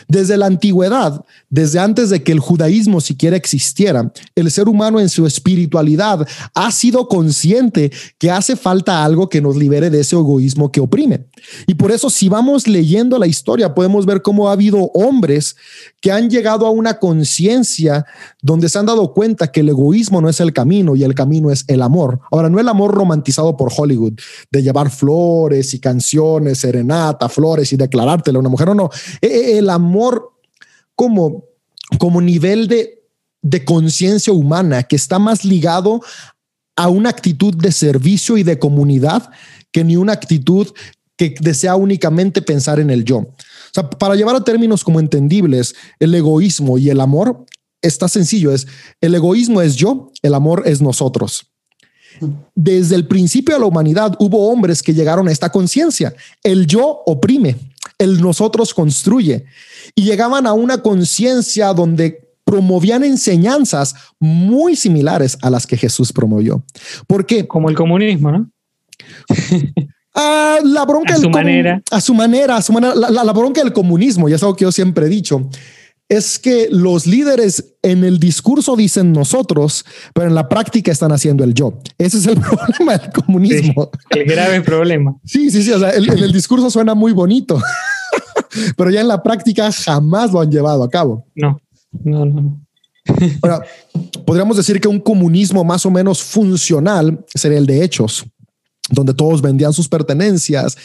[0.08, 5.08] Desde la antigüedad, desde antes de que el judaísmo siquiera existiera, el ser humano en
[5.08, 10.70] su espiritualidad ha sido consciente que hace falta algo que nos libere de ese egoísmo
[10.70, 11.26] que oprime.
[11.66, 15.56] Y por eso si vamos leyendo la historia, podemos ver cómo ha habido hombres
[16.06, 18.06] que han llegado a una conciencia
[18.40, 21.50] donde se han dado cuenta que el egoísmo no es el camino y el camino
[21.50, 22.20] es el amor.
[22.30, 24.12] Ahora, no el amor romantizado por Hollywood,
[24.52, 28.88] de llevar flores y canciones, serenata, flores y declarártela a una mujer, o no,
[29.20, 30.30] e, e, el amor
[30.94, 31.46] como,
[31.98, 33.02] como nivel de,
[33.42, 36.02] de conciencia humana que está más ligado
[36.76, 39.28] a una actitud de servicio y de comunidad
[39.72, 40.68] que ni una actitud
[41.16, 43.26] que desea únicamente pensar en el yo.
[43.76, 47.44] Sea, para llevar a términos como entendibles, el egoísmo y el amor
[47.82, 48.66] está sencillo, es
[49.00, 51.52] el egoísmo es yo, el amor es nosotros.
[52.54, 56.14] Desde el principio de la humanidad hubo hombres que llegaron a esta conciencia.
[56.42, 57.56] El yo oprime,
[57.98, 59.44] el nosotros construye
[59.94, 66.64] y llegaban a una conciencia donde promovían enseñanzas muy similares a las que Jesús promovió.
[67.06, 68.50] Porque como el comunismo, ¿no?
[70.16, 71.82] Ah, la bronca a su manera.
[71.90, 72.94] A su manera, a su manera.
[72.94, 75.46] La, la, bronca del comunismo, ya es algo que yo siempre he dicho,
[76.08, 81.44] es que los líderes en el discurso dicen nosotros, pero en la práctica están haciendo
[81.44, 81.78] el yo.
[81.98, 83.90] Ese es el problema del comunismo.
[84.10, 85.14] el grave problema.
[85.24, 85.70] Sí, sí, sí.
[85.72, 87.60] O sea, el, el discurso suena muy bonito,
[88.76, 91.26] pero ya en la práctica jamás lo han llevado a cabo.
[91.34, 91.60] No,
[92.04, 92.62] no, no.
[93.42, 93.62] Ahora,
[94.24, 98.24] podríamos decir que un comunismo más o menos funcional sería el de hechos
[98.90, 100.76] donde todos vendían sus pertenencias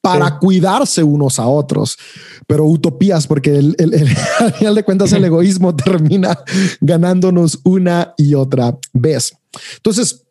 [0.00, 1.98] para cuidarse unos a otros,
[2.46, 3.76] pero utopías, porque el,
[4.38, 6.38] al final de cuentas el egoísmo termina
[6.80, 9.36] ganándonos una y otra vez.
[9.76, 10.24] Entonces,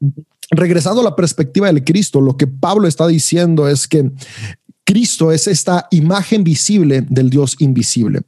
[0.50, 4.12] regresando a la perspectiva del Cristo, lo que Pablo está diciendo es que
[4.84, 8.22] Cristo es esta imagen visible del Dios invisible.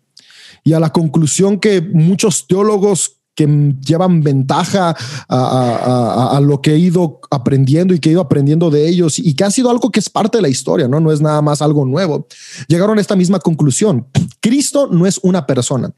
[0.63, 4.93] Y a la conclusión que muchos teólogos que llevan ventaja
[5.29, 9.45] a, lo que he ido aprendiendo y que he ido aprendiendo de ellos y que
[9.45, 10.99] ha sido algo que es parte de la historia, ¿no?
[10.99, 12.27] No es nada más algo nuevo.
[12.67, 14.05] Llegaron a esta misma conclusión.
[14.41, 15.93] Cristo no es una persona.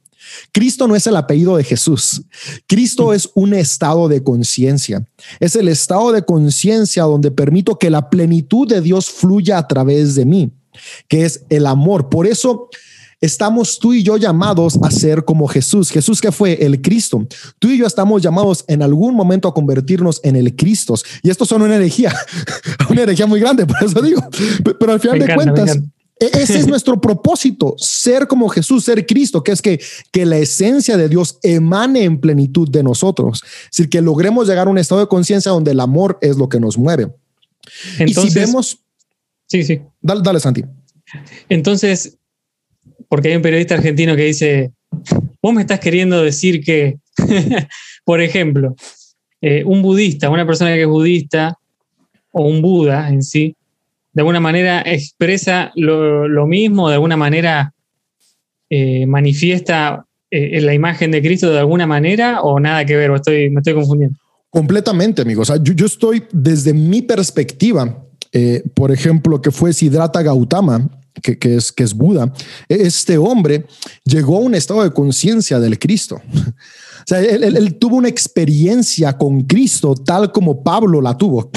[0.52, 2.22] Cristo no es el apellido de Jesús.
[2.68, 5.04] Cristo es un estado de conciencia.
[5.40, 10.14] Es el estado de conciencia donde permito que la plenitud de Dios fluya a través
[10.14, 10.52] de mí,
[11.08, 12.08] que es el amor.
[12.10, 12.70] Por eso
[13.22, 15.92] estamos tú y yo llamados a ser como Jesús.
[15.92, 17.26] Jesús que fue el Cristo.
[17.60, 20.96] Tú y yo estamos llamados en algún momento a convertirnos en el Cristo.
[21.22, 22.14] Y esto son una energía,
[22.90, 24.22] una energía muy grande, por eso digo.
[24.80, 25.78] Pero al final de cuentas,
[26.20, 29.80] e-, ese es nuestro propósito, ser como Jesús, ser Cristo, que es que,
[30.12, 33.44] que la esencia de Dios emane en plenitud de nosotros.
[33.44, 36.50] Es decir, que logremos llegar a un estado de conciencia donde el amor es lo
[36.50, 37.08] que nos mueve.
[38.00, 38.80] Entonces, y si vemos...
[39.48, 39.82] Sí, sí.
[40.02, 40.64] Dale, dale, Santi.
[41.50, 42.18] Entonces,
[43.12, 44.71] porque hay un periodista argentino que dice,
[45.41, 46.95] vos me estás queriendo decir que,
[48.06, 48.74] por ejemplo,
[49.41, 51.58] eh, un budista, una persona que es budista,
[52.32, 53.54] o un Buda en sí,
[54.13, 57.74] de alguna manera expresa lo, mismo, de alguna manera
[58.69, 63.17] eh, manifiesta eh, la imagen de Cristo de alguna manera, o nada que ver, o
[63.17, 64.17] estoy, me estoy confundiendo.
[64.50, 65.50] Completamente, amigos.
[65.50, 68.06] O sea, yo, yo, estoy desde mi perspectiva,
[68.74, 72.32] por ejemplo, que fue Siddhartha Gautama, que, es, que es Buda,
[72.67, 73.65] este hombre
[74.04, 76.21] llegó a un estado de conciencia del Cristo.
[77.19, 81.50] Él, tuvo una experiencia con Cristo tal como Pablo la tuvo.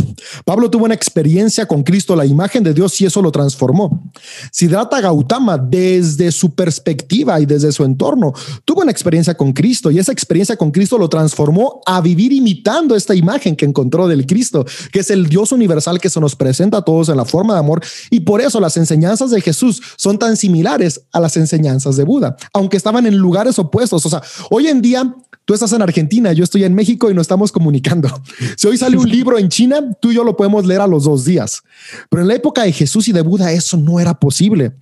[0.44, 4.10] Pablo tuvo una experiencia con Cristo, la imagen de Dios, y eso lo transformó.
[4.50, 8.32] Siddhartha Gautama, desde su perspectiva y desde su entorno,
[8.64, 12.94] tuvo una experiencia con Cristo y esa experiencia con Cristo lo transformó a vivir imitando
[12.94, 16.78] esta imagen que encontró del Cristo, que es el Dios universal que se nos presenta
[16.78, 17.82] a todos en la forma de amor.
[18.10, 22.36] Y por eso las enseñanzas de Jesús son tan similares a las enseñanzas de Buda,
[22.52, 24.04] aunque estaban en lugares opuestos.
[24.06, 25.14] O sea, hoy en día
[25.44, 28.09] Tú estás en Argentina, yo estoy en México y nos estamos comunicando.
[28.57, 31.04] Si hoy sale un libro en China, tú y yo lo podemos leer a los
[31.04, 31.62] dos días.
[32.09, 34.72] Pero en la época de Jesús y de Buda eso no era posible.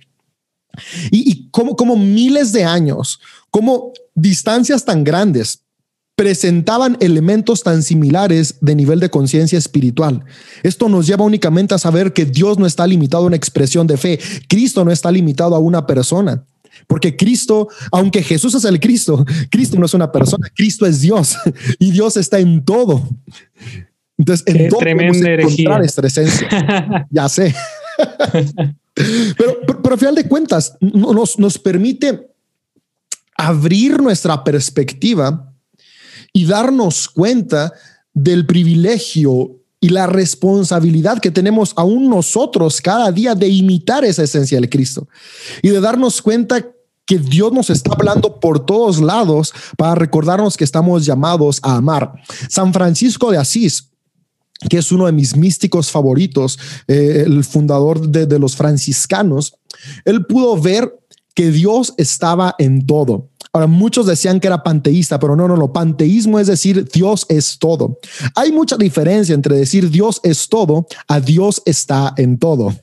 [1.11, 3.19] Y, como, como miles de años,
[3.51, 5.59] como distancias tan grandes
[6.15, 10.23] presentaban elementos tan similares de nivel de conciencia espiritual.
[10.61, 13.97] Esto nos lleva únicamente a saber que Dios no está limitado a una expresión de
[13.97, 14.19] fe.
[14.47, 16.45] Cristo no está limitado a una persona.
[16.87, 21.37] Porque Cristo, aunque Jesús es el Cristo, Cristo no es una persona, Cristo es Dios
[21.79, 23.07] y Dios está en todo.
[24.17, 27.07] Entonces, en todo encontrar esta esencia.
[27.09, 27.55] ya sé.
[29.37, 32.27] pero, pero, al final de cuentas, nos, nos permite
[33.35, 35.51] abrir nuestra perspectiva
[36.31, 37.73] y darnos cuenta
[38.13, 44.57] del privilegio y la responsabilidad que tenemos aún nosotros cada día de imitar esa esencia
[44.57, 45.09] del Cristo
[45.61, 46.65] y de darnos cuenta
[47.05, 52.13] que Dios nos está hablando por todos lados para recordarnos que estamos llamados a amar.
[52.47, 53.89] San Francisco de Asís,
[54.69, 59.55] que es uno de mis místicos favoritos, eh, el fundador de, de los franciscanos,
[60.05, 60.97] él pudo ver
[61.35, 63.31] que Dios estaba en todo.
[63.53, 65.71] Ahora, muchos decían que era panteísta, pero no, no, no.
[65.71, 67.99] Panteísmo es decir, Dios es todo.
[68.33, 72.73] Hay mucha diferencia entre decir Dios es todo a Dios está en todo.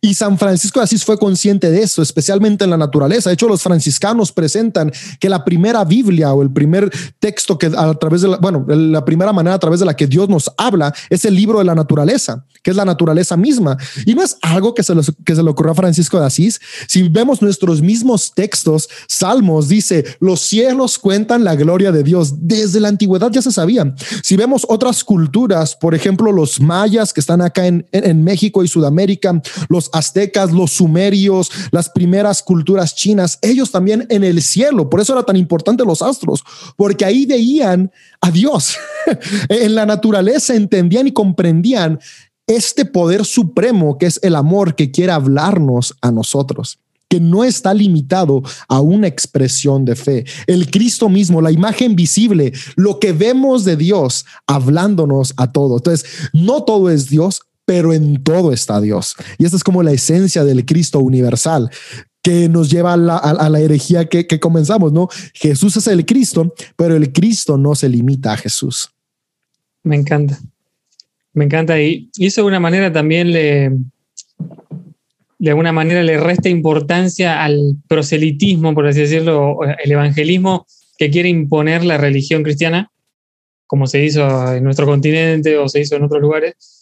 [0.00, 3.30] Y San Francisco de Asís fue consciente de eso, especialmente en la naturaleza.
[3.30, 7.94] De hecho, los franciscanos presentan que la primera Biblia o el primer texto que a
[7.94, 10.94] través de la, bueno, la primera manera a través de la que Dios nos habla
[11.10, 13.76] es el libro de la naturaleza, que es la naturaleza misma.
[14.06, 16.60] Y no es algo que se, que se le ocurrió a Francisco de Asís.
[16.86, 22.34] Si vemos nuestros mismos textos, Salmos dice, los cielos cuentan la gloria de Dios.
[22.46, 23.94] Desde la antigüedad ya se sabía.
[24.22, 28.68] Si vemos otras culturas, por ejemplo, los mayas que están acá en, en México y
[28.68, 29.37] Sudamérica,
[29.68, 34.88] los aztecas, los sumerios, las primeras culturas chinas, ellos también en el cielo.
[34.88, 36.42] Por eso era tan importante los astros,
[36.76, 38.76] porque ahí veían a Dios.
[39.48, 41.98] en la naturaleza entendían y comprendían
[42.46, 47.72] este poder supremo que es el amor que quiere hablarnos a nosotros que no está
[47.74, 50.24] limitado a una expresión de fe.
[50.46, 55.78] El Cristo mismo, la imagen visible, lo que vemos de Dios hablándonos a todo.
[55.78, 59.14] Entonces, no todo es Dios, pero en todo está Dios.
[59.36, 61.70] Y esta es como la esencia del Cristo universal
[62.22, 65.10] que nos lleva a la, herejía que, comenzamos, ¿no?
[65.34, 68.90] Jesús es el Cristo, pero el Cristo no se limita a Jesús.
[69.82, 70.38] Me encanta.
[71.34, 71.78] Me encanta.
[71.78, 73.76] Y, eso de alguna manera también le,
[75.38, 81.28] de alguna manera le resta importancia al proselitismo, por así decirlo, el evangelismo que quiere
[81.28, 82.90] imponer la religión cristiana,
[83.66, 86.77] como se hizo en nuestro continente o se hizo en otros lugares,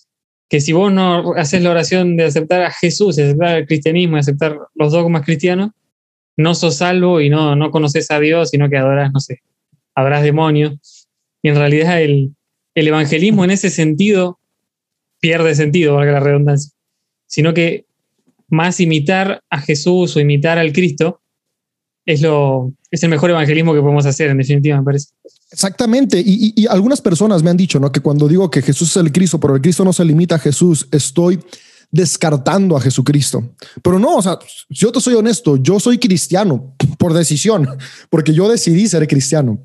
[0.48, 4.58] que si vos no haces la oración de aceptar a Jesús, aceptar el cristianismo, aceptar
[4.74, 5.70] los dogmas cristianos,
[6.36, 9.40] no sos salvo y no, no conoces a Dios, sino que adoras, no sé,
[9.94, 11.08] adorás demonios.
[11.42, 12.34] Y en realidad el,
[12.74, 14.38] el evangelismo en ese sentido
[15.20, 16.72] pierde sentido, valga la redundancia,
[17.26, 17.86] sino que
[18.48, 21.20] más imitar a Jesús o imitar al Cristo
[22.04, 25.08] es, lo, es el mejor evangelismo que podemos hacer, en definitiva, me parece.
[25.50, 26.22] Exactamente.
[26.24, 27.92] Y, algunas personas me han dicho, ¿no?
[27.92, 30.38] Que cuando digo que Jesús es el Cristo, pero el Cristo no se limita a
[30.38, 31.40] Jesús, estoy
[31.90, 33.54] descartando a Jesucristo.
[33.82, 37.68] Pero no, o sea, yo te soy honesto, yo soy cristiano por decisión,
[38.10, 39.60] porque yo decidí ser cristiano.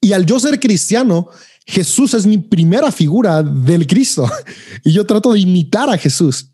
[0.00, 1.28] Y al yo ser cristiano,
[1.64, 4.28] Jesús es mi primera figura del Cristo
[4.84, 6.48] y yo trato de imitar a Jesús.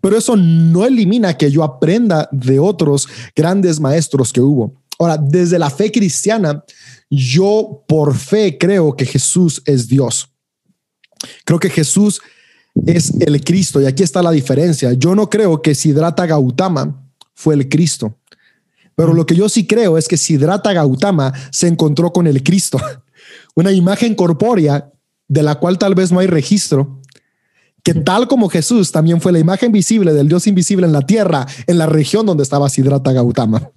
[0.00, 3.06] Pero eso no elimina que yo aprenda de otros
[3.36, 4.74] grandes maestros que hubo.
[4.98, 6.64] Ahora, desde la fe cristiana,
[7.10, 10.28] yo por fe creo que Jesús es Dios.
[11.44, 12.20] Creo que Jesús
[12.86, 14.92] es el Cristo y aquí está la diferencia.
[14.92, 17.02] Yo no creo que Siddhartha Gautama
[17.34, 18.18] fue el Cristo,
[18.94, 22.78] pero lo que yo sí creo es que Siddhartha Gautama se encontró con el Cristo,
[23.54, 24.92] una imagen corpórea
[25.28, 27.00] de la cual tal vez no hay registro,
[27.86, 31.46] que tal como Jesús también fue la imagen visible del Dios invisible en la tierra,
[31.68, 33.70] en la región donde estaba Siddhartha Gautama.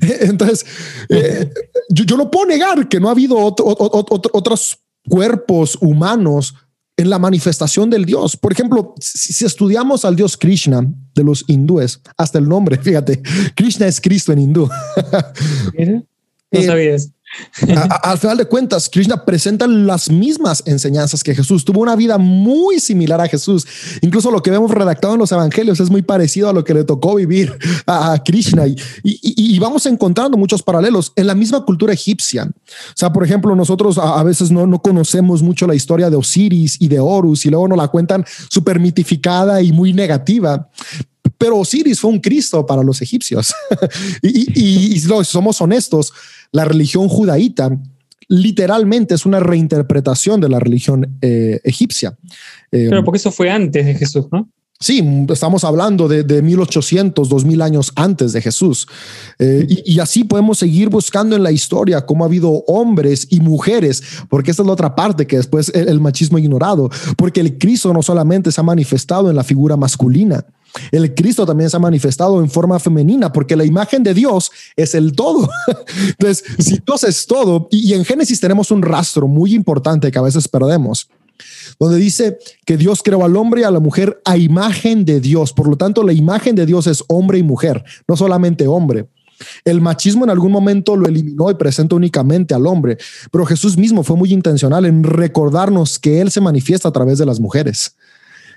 [0.20, 0.64] Entonces,
[1.08, 1.50] eh,
[1.88, 6.54] yo, no puedo negar que no ha habido otros cuerpos humanos
[6.96, 8.36] en la manifestación del Dios.
[8.36, 13.20] Por ejemplo, si, estudiamos al Dios Krishna de los hindúes, hasta el nombre, fíjate,
[13.56, 14.70] Krishna es Cristo en hindú.
[16.52, 16.62] no
[18.02, 21.64] al final de cuentas, Krishna presenta las mismas enseñanzas que Jesús.
[21.64, 23.66] Tuvo una vida muy similar a Jesús.
[24.00, 26.84] Incluso lo que vemos redactado en los evangelios es muy parecido a lo que le
[26.84, 28.64] tocó vivir a, Krishna.
[29.02, 32.44] Y, vamos encontrando muchos paralelos en la misma cultura egipcia.
[32.44, 36.76] O sea, por ejemplo, nosotros a, veces no, no conocemos mucho la historia de Osiris
[36.80, 40.68] y de Horus y luego nos la cuentan súper mitificada y muy negativa
[41.38, 43.54] pero Osiris fue un Cristo para los egipcios.
[44.22, 46.12] y, y, somos honestos,
[46.52, 47.70] la religión judaíta
[48.28, 52.16] literalmente es una reinterpretación de la religión eh, egipcia.
[52.70, 54.50] Eh, Pero porque eso fue antes de Jesús, ¿no?
[54.80, 58.86] Sí, estamos hablando de, de 1800, 2000 años antes de Jesús.
[59.40, 64.04] Eh, y, así podemos seguir buscando en la historia cómo ha habido hombres y mujeres,
[64.28, 68.02] porque esta es la otra parte que después el, machismo ignorado, porque el Cristo no
[68.02, 70.44] solamente se ha manifestado en la figura masculina,
[70.92, 74.94] el Cristo también se ha manifestado en forma femenina, porque la imagen de Dios es
[74.94, 75.48] el todo.
[76.08, 80.22] Entonces, si Dios es todo, y en Génesis tenemos un rastro muy importante que a
[80.22, 81.08] veces perdemos
[81.78, 85.52] donde dice que Dios creó al hombre y a la mujer a imagen de Dios.
[85.52, 89.08] Por lo tanto, la imagen de Dios es hombre y mujer, no solamente hombre.
[89.64, 92.98] El machismo en algún momento lo eliminó y presenta únicamente al hombre,
[93.30, 97.26] pero Jesús mismo fue muy intencional en recordarnos que Él se manifiesta a través de
[97.26, 97.94] las mujeres.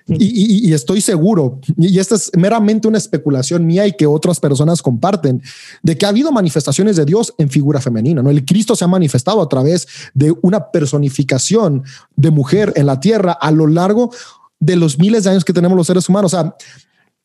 [0.08, 5.42] Y, estoy seguro, y esta es meramente una especulación mía y que otras personas comparten,
[5.84, 8.22] de que ha habido manifestaciones de Dios en figura femenina.
[8.22, 8.30] ¿no?
[8.30, 11.84] El Cristo se ha manifestado a través de una personificación
[12.16, 14.12] de mujer en la tierra a lo largo
[14.60, 16.34] de los miles de años que tenemos los seres humanos.
[16.34, 16.56] O sea,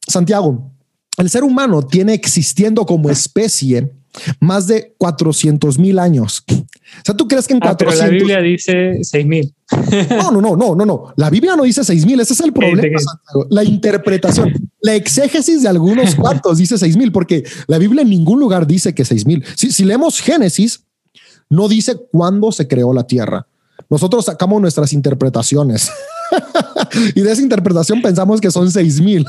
[0.07, 0.71] Santiago,
[1.19, 3.93] el ser humano tiene existiendo como especie
[4.41, 6.45] más de 400 mil años.
[6.99, 7.95] O sea, ¿tú crees que en 400...
[7.95, 9.55] Ah, pero la Biblia dice 6 mil.
[10.11, 11.13] No, no, no, no, no, no.
[11.17, 12.21] La Biblia no dice 6 mil.
[12.21, 12.99] Ese es el problema.
[13.51, 18.41] La interpretación, la exégesis de algunos cuantos dice 6 mil, porque la Biblia en ningún
[18.41, 19.45] lugar dice que 6 mil.
[19.57, 20.85] Si, si leemos Génesis,
[21.49, 23.47] no dice cuándo se creó la tierra.
[23.89, 25.91] Nosotros sacamos nuestras interpretaciones.
[27.15, 29.25] y de esa interpretación pensamos que son seis mil.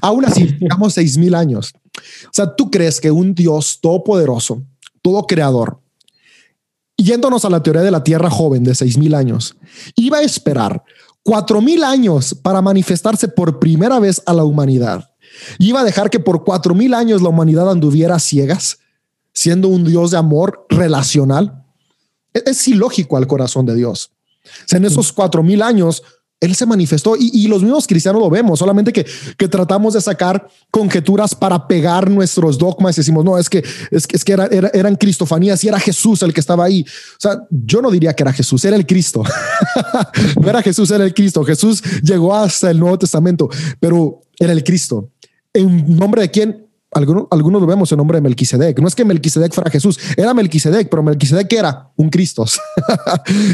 [0.00, 1.72] Aún así, digamos seis mil años.
[2.26, 4.62] O sea, ¿tú crees que un Dios todopoderoso,
[5.00, 5.80] todo creador,
[6.96, 9.56] yéndonos a la teoría de la Tierra joven de seis mil años,
[9.96, 10.84] iba a esperar
[11.22, 15.10] cuatro mil años para manifestarse por primera vez a la humanidad?
[15.58, 18.78] ¿Iba a dejar que por cuatro mil años la humanidad anduviera ciegas,
[19.32, 21.64] siendo un Dios de amor relacional?
[22.32, 24.12] Es, es ilógico al corazón de Dios.
[24.70, 26.02] En esos cuatro mil años
[26.44, 30.48] él se manifestó y, los mismos cristianos lo vemos, solamente que, que tratamos de sacar
[30.70, 35.62] conjeturas para pegar nuestros dogmas y decimos, no, es que, es, que, era, eran cristofanías
[35.64, 36.82] y era Jesús el que estaba ahí.
[36.82, 39.22] O sea, yo no diría que era Jesús, era el Cristo.
[40.40, 41.44] no era Jesús, era el Cristo.
[41.44, 45.10] Jesús llegó hasta el Nuevo Testamento, pero era el Cristo.
[45.52, 46.66] ¿En nombre de quién?
[46.94, 48.78] Algunos, algunos vemos en nombre de Melquisedec.
[48.80, 52.44] No es que Melquisedec fuera Jesús, era Melquisedec, pero Melquisedec era un Cristo.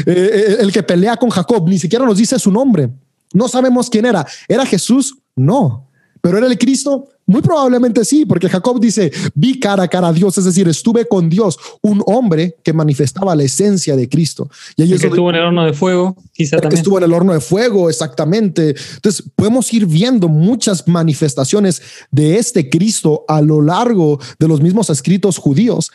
[0.05, 2.89] Eh, eh, el que pelea con Jacob, ni siquiera nos dice su nombre.
[3.33, 4.25] No sabemos quién era.
[4.47, 5.17] ¿Era Jesús?
[5.35, 5.87] No.
[6.21, 7.07] ¿Pero era el Cristo?
[7.31, 11.07] Muy probablemente sí, porque Jacob dice, vi cara a cara a Dios, es decir, estuve
[11.07, 14.49] con Dios, un hombre que manifestaba la esencia de Cristo.
[14.75, 16.79] Y, ahí estuvo en el horno de fuego, quizá también.
[16.79, 18.75] Estuvo en el horno de fuego, exactamente.
[18.95, 24.89] Entonces, podemos ir viendo muchas manifestaciones de este Cristo a lo largo de los mismos
[24.89, 25.89] escritos judíos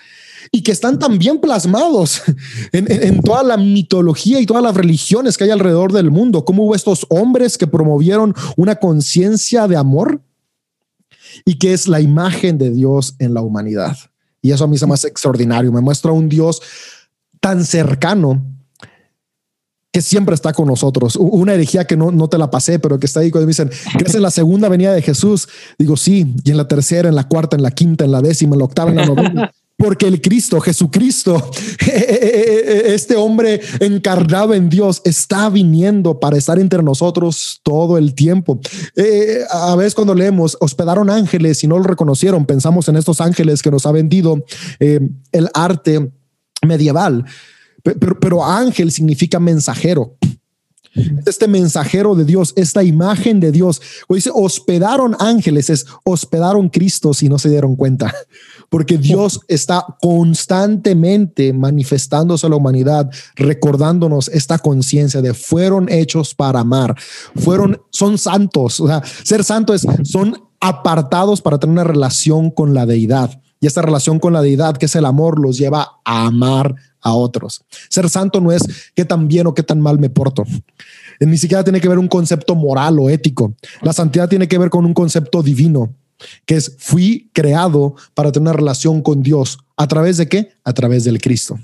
[0.52, 2.22] y que están también plasmados
[2.72, 6.46] en, en, toda la mitología y todas las religiones que hay alrededor del mundo.
[6.46, 10.22] Cómo hubo estos hombres que promovieron una conciencia de amor
[11.44, 13.96] y que es la imagen de Dios en la humanidad.
[14.42, 15.72] Y eso a mí se me hace extraordinario.
[15.72, 16.62] Me muestra un Dios
[17.40, 18.42] tan cercano
[19.92, 21.16] que siempre está con nosotros.
[21.16, 23.70] Una herejía que no, no te la pasé, pero que está ahí cuando me dicen,
[23.96, 25.48] ¿crees en la segunda venida de Jesús?
[25.78, 28.54] Digo, sí, y en la tercera, en la cuarta, en la quinta, en la décima,
[28.54, 29.52] en la octava, en la novena.
[29.78, 37.60] Porque el Cristo, Jesucristo, este hombre encarnado en Dios, está viniendo para estar entre nosotros
[37.62, 38.58] todo el tiempo.
[38.96, 43.62] Eh, a veces cuando leemos, hospedaron ángeles y no lo reconocieron, pensamos en estos ángeles
[43.62, 44.42] que nos ha vendido
[44.80, 45.00] eh,
[45.32, 46.10] el arte
[46.66, 47.26] medieval.
[47.82, 50.16] Pero, pero ángel significa mensajero
[51.26, 53.82] este mensajero de Dios, esta imagen de Dios.
[54.08, 58.14] O dice, hospedaron ángeles, es hospedaron Cristo si no se dieron cuenta
[58.68, 66.60] porque Dios está constantemente manifestándose a la humanidad, recordándonos esta conciencia de fueron hechos para
[66.60, 66.94] amar,
[67.36, 72.74] fueron, son santos, o sea, ser santo es, son apartados para tener una relación con
[72.74, 73.40] la deidad.
[73.58, 77.14] Y esta relación con la deidad, que es el amor, los lleva a amar a
[77.14, 77.64] otros.
[77.88, 78.62] Ser santo no es
[78.94, 80.44] qué tan bien o qué tan mal me porto.
[81.20, 83.54] Ni siquiera tiene que ver un concepto moral o ético.
[83.80, 85.94] La santidad tiene que ver con un concepto divino
[86.44, 89.58] que es fui creado para tener una relación con Dios.
[89.76, 90.52] ¿A través de qué?
[90.64, 91.58] A través del Cristo.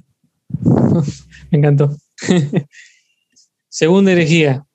[1.50, 1.96] Me encantó.
[3.68, 4.66] Segunda herejía,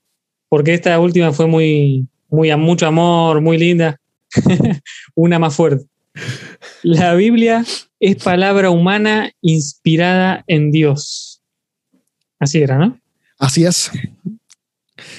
[0.49, 3.99] porque esta última fue muy, muy a mucho amor, muy linda.
[5.15, 5.85] Una más fuerte.
[6.81, 7.63] La Biblia
[7.99, 11.41] es palabra humana inspirada en Dios.
[12.39, 12.99] Así era, ¿no?
[13.37, 13.91] Así es.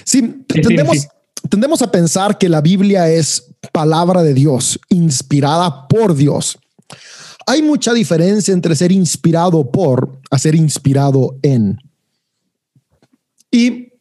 [0.04, 1.08] Sí, tendemos,
[1.48, 6.58] tendemos a pensar que la Biblia es palabra de Dios, inspirada por Dios.
[7.46, 11.78] Hay mucha diferencia entre ser inspirado por a ser inspirado en.
[13.50, 13.92] Y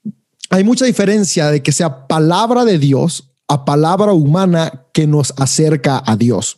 [0.49, 6.03] hay mucha diferencia de que sea palabra de Dios a palabra humana que nos acerca
[6.05, 6.57] a Dios.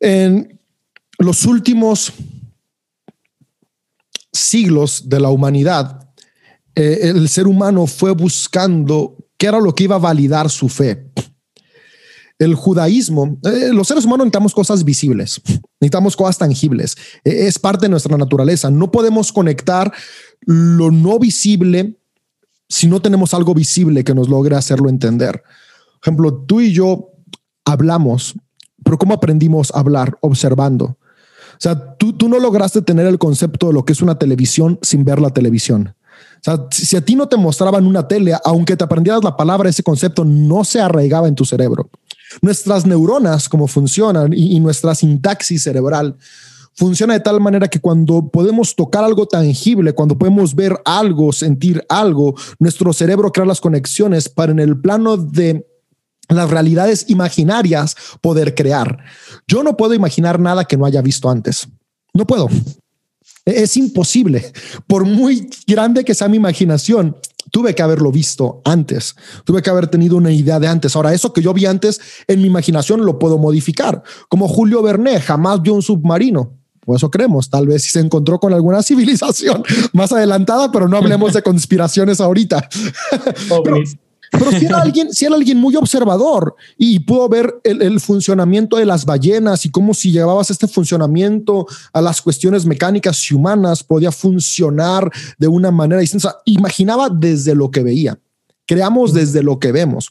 [0.00, 0.60] En
[1.18, 2.12] los últimos
[4.32, 6.10] siglos de la humanidad,
[6.74, 11.10] eh, el ser humano fue buscando qué era lo que iba a validar su fe.
[12.38, 15.40] El judaísmo, eh, los seres humanos necesitamos cosas visibles,
[15.80, 18.70] necesitamos cosas tangibles, eh, es parte de nuestra naturaleza.
[18.70, 19.92] No podemos conectar
[20.40, 21.98] lo no visible
[22.68, 25.42] si no tenemos algo visible que nos logre hacerlo entender.
[25.42, 27.12] Por ejemplo, tú y yo
[27.64, 28.34] hablamos,
[28.82, 30.18] pero ¿cómo aprendimos a hablar?
[30.20, 30.84] Observando.
[30.86, 34.78] O sea, tú, tú no lograste tener el concepto de lo que es una televisión
[34.82, 35.94] sin ver la televisión.
[36.70, 40.24] Si a ti no te mostraban una tele, aunque te aprendieras la palabra, ese concepto
[40.24, 41.88] no se arraigaba en tu cerebro.
[42.42, 46.16] Nuestras neuronas, como funcionan, y nuestra sintaxis cerebral,
[46.74, 51.84] funciona de tal manera que cuando podemos tocar algo tangible, cuando podemos ver algo, sentir
[51.88, 55.66] algo, nuestro cerebro crea las conexiones para en el plano de
[56.28, 59.04] las realidades imaginarias poder crear.
[59.46, 61.68] Yo no puedo imaginar nada que no haya visto antes.
[62.12, 62.48] No puedo.
[63.44, 64.52] Es imposible.
[64.86, 67.16] Por muy grande que sea mi imaginación,
[67.50, 69.14] tuve que haberlo visto antes.
[69.44, 70.96] Tuve que haber tenido una idea de antes.
[70.96, 74.02] Ahora, eso que yo vi antes en mi imaginación lo puedo modificar.
[74.28, 76.52] Como Julio Verne jamás vio un submarino.
[76.84, 80.96] Por eso creemos, tal vez si se encontró con alguna civilización más adelantada, pero no
[80.96, 82.68] hablemos de conspiraciones ahorita.
[83.64, 83.76] pero,
[84.30, 88.76] pero si era alguien, si era alguien muy observador y pudo ver el, el, funcionamiento
[88.76, 93.82] de las ballenas y cómo si llevabas este funcionamiento a las cuestiones mecánicas y humanas
[93.82, 96.36] podía funcionar de una manera distinta.
[96.44, 98.18] imaginaba desde lo que veía.
[98.66, 100.10] Creamos desde lo que vemos.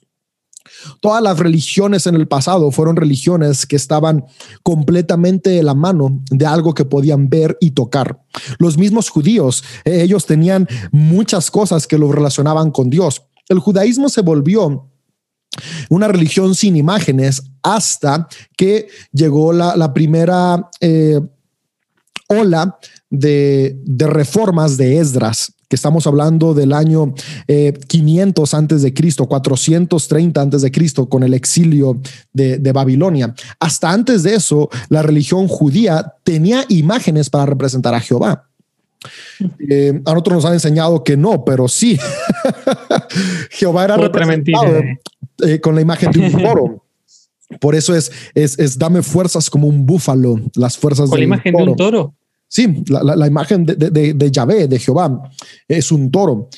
[1.01, 4.25] Todas las religiones en el pasado fueron religiones que estaban
[4.63, 8.21] completamente de la mano de algo que podían ver y tocar.
[8.59, 13.23] Los mismos judíos, ellos tenían muchas cosas que lo relacionaban con Dios.
[13.49, 14.89] El judaísmo se volvió
[15.89, 18.27] una religión sin imágenes hasta
[18.57, 21.19] que llegó la, primera eh,
[22.27, 22.77] ola
[23.09, 27.13] de, reformas de Esdras, que estamos hablando del año
[27.47, 31.99] eh, 500 antes de Cristo, 430 antes de Cristo, con el exilio
[32.31, 33.33] de, Babilonia.
[33.59, 38.49] Hasta antes de eso, la religión judía tenía imágenes para representar a Jehová.
[39.69, 41.97] Eh, a nosotros nos han enseñado que no, pero sí.
[43.51, 44.81] Jehová era Otra representado
[45.45, 46.85] eh, con la imagen de un toro.
[47.59, 51.53] Por eso es, es, es, dame fuerzas como un búfalo, las fuerzas con la imagen
[51.53, 51.65] toro.
[51.65, 52.13] de un toro.
[52.47, 55.31] Sí, la, la, la imagen de, de, de, Yahvé, de Jehová,
[55.67, 56.49] es un toro.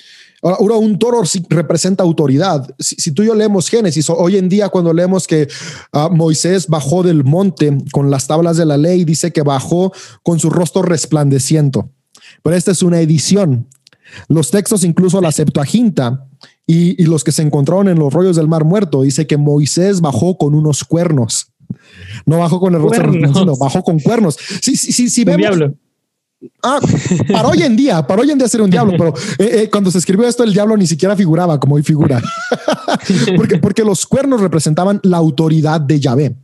[0.45, 2.67] Ahora, un toro sí representa autoridad.
[2.77, 5.47] Si, si, tú y yo leemos Génesis, hoy en día cuando leemos que
[5.91, 9.91] uh, Moisés bajó del monte con las tablas de la ley, dice que bajó
[10.21, 11.89] con su rostro resplandeciendo.
[12.43, 13.67] Pero esta es una edición.
[14.27, 16.27] Los textos, incluso la Septuaginta
[16.65, 20.01] y, y los que se encontraron en los rollos del Mar Muerto, dice que Moisés
[20.01, 21.51] bajó con unos cuernos.
[22.25, 24.37] No bajó con el rostro, no, bajó con cuernos.
[24.61, 25.39] Sí, sí, sí, sí vemos.
[25.39, 25.73] Diablo.
[26.61, 26.79] Ah,
[27.31, 29.89] para hoy en día, para hoy en día ser un diablo, pero eh, eh, cuando
[29.89, 32.21] se escribió esto, el diablo ni siquiera figuraba como hoy figura,
[33.35, 36.35] porque, porque los cuernos representaban la autoridad de Yahvé.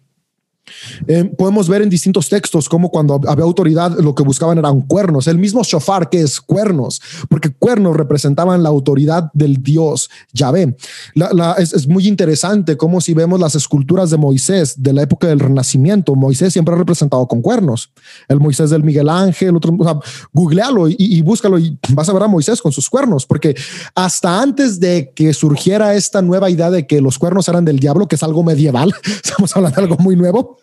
[1.08, 5.28] Eh, podemos ver en distintos textos cómo cuando había autoridad lo que buscaban eran cuernos,
[5.28, 10.76] el mismo shofar que es cuernos, porque cuernos representaban la autoridad del Dios Yahvé.
[11.16, 15.04] La, la, es, es, muy interesante cómo si vemos las esculturas de Moisés de la
[15.04, 17.92] época del Renacimiento, Moisés siempre ha representado con cuernos,
[18.28, 19.98] el Moisés del Miguel Ángel, otro, o sea,
[20.32, 23.56] googlealo y, y búscalo y vas a ver a Moisés con sus cuernos, porque
[23.96, 28.08] hasta antes de que surgiera esta nueva idea de que los cuernos eran del diablo,
[28.08, 28.94] que es algo medieval,
[29.24, 30.58] estamos hablando de algo muy nuevo,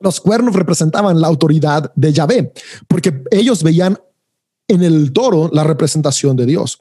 [0.00, 2.52] los cuernos representaban la autoridad de Yahvé,
[2.88, 3.98] porque ellos veían
[4.68, 6.78] en el toro la representación de Dios.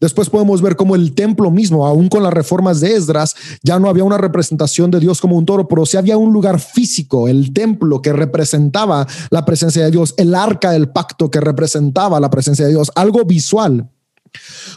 [0.00, 3.88] Después podemos ver cómo el templo mismo, aún con las reformas de Esdras, ya no
[3.88, 7.52] había una representación de Dios como un toro, pero sí había un lugar físico, el
[7.52, 12.64] templo que representaba la presencia de Dios, el arca del pacto que representaba la presencia
[12.64, 13.88] de Dios, algo visual.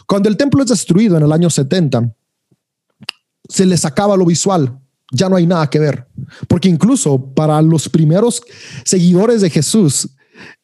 [0.06, 2.14] Cuando el templo es destruido en el año 70,
[3.48, 4.78] se le sacaba lo visual,
[5.12, 6.06] ya no hay nada que ver.
[6.48, 8.42] Porque incluso para los primeros
[8.84, 10.08] seguidores de Jesús,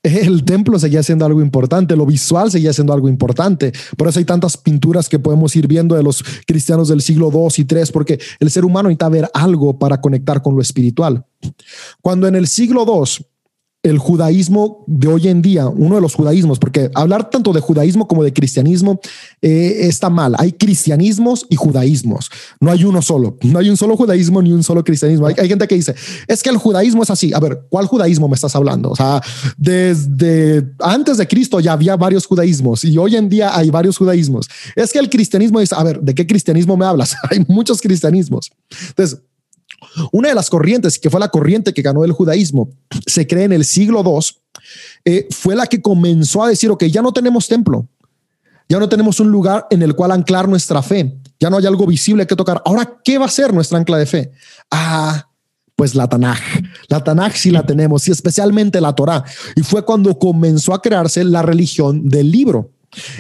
[0.03, 3.73] el templo seguía siendo algo importante, lo visual seguía siendo algo importante.
[3.97, 7.49] Por eso hay tantas pinturas que podemos ir viendo de los cristianos del siglo II
[7.59, 11.25] y III, porque el ser humano necesita ver algo para conectar con lo espiritual.
[12.01, 13.27] Cuando en el siglo II
[13.85, 18.09] el judaísmo de hoy en día, uno de los judaísmos, porque hablar tanto de judaísmo
[18.09, 19.01] como de cristianismo
[19.41, 20.35] eh, está mal.
[20.39, 22.29] Hay cristianismos y judaísmos.
[22.61, 23.37] No hay uno solo.
[23.43, 25.29] No hay un solo judaísmo ni un solo cristianismo.
[25.29, 25.95] Hay, hay, gente que dice,
[26.27, 27.33] es que el judaísmo es así.
[27.33, 28.91] A ver, ¿cuál judaísmo me estás hablando?
[28.91, 29.23] O sea,
[29.57, 34.49] desde antes de Cristo ya había varios judaísmos y hoy en día hay varios judaísmos.
[34.75, 37.15] Es que el cristianismo dice, a ver, ¿de qué cristianismo me hablas?
[37.31, 38.51] hay muchos cristianismos.
[38.89, 39.21] Entonces,
[40.13, 42.71] una de las corrientes, que fue la corriente que ganó el judaísmo,
[43.07, 44.61] se cree en el siglo II,
[45.05, 47.87] eh, fue la que comenzó a decir, ok, ya no tenemos templo,
[48.69, 51.87] ya no tenemos un lugar en el cual anclar nuestra fe, ya no hay algo
[51.87, 52.61] visible que tocar.
[52.65, 54.33] Ahora, ¿qué va a ser nuestra ancla de fe?
[54.71, 55.29] Ah,
[55.77, 56.41] pues la Tanaj.
[56.89, 59.25] La Tanaj sí la tenemos, y especialmente la Torah.
[59.55, 62.73] Y fue cuando comenzó a crearse la religión del libro.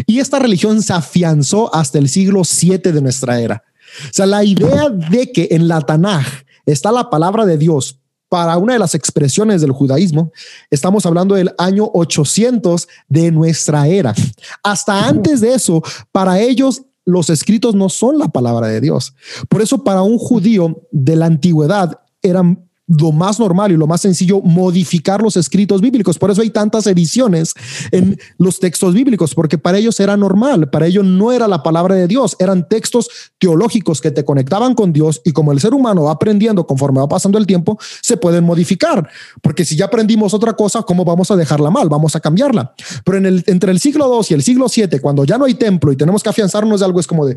[0.06, 3.62] Y esta religión se afianzó hasta el siglo 7 de nuestra era.
[4.04, 6.26] O sea, la idea de que en la Tanaj
[6.72, 10.32] está la palabra de Dios para una de las expresiones del judaísmo,
[10.70, 14.14] estamos hablando del año 800 de nuestra era.
[14.62, 19.14] Hasta antes de eso, para ellos los escritos no son la palabra de Dios.
[19.48, 24.00] Por eso para un judío de la antigüedad eran lo más normal y lo más
[24.00, 26.18] sencillo modificar los escritos bíblicos.
[26.18, 27.54] Por eso hay tantas ediciones
[27.92, 31.94] en los textos bíblicos, porque para ellos era normal, para ellos no era la palabra
[31.94, 33.08] de Dios, eran textos
[33.38, 37.08] teológicos que te conectaban con Dios y como el ser humano va aprendiendo conforme va
[37.08, 39.08] pasando el tiempo, se pueden modificar,
[39.42, 41.88] porque si ya aprendimos otra cosa, ¿cómo vamos a dejarla mal?
[41.88, 42.74] Vamos a cambiarla.
[43.04, 45.96] Pero entre el siglo II y el siglo VII, cuando ya no hay templo y
[45.96, 47.36] tenemos que afianzarnos de algo, es como de,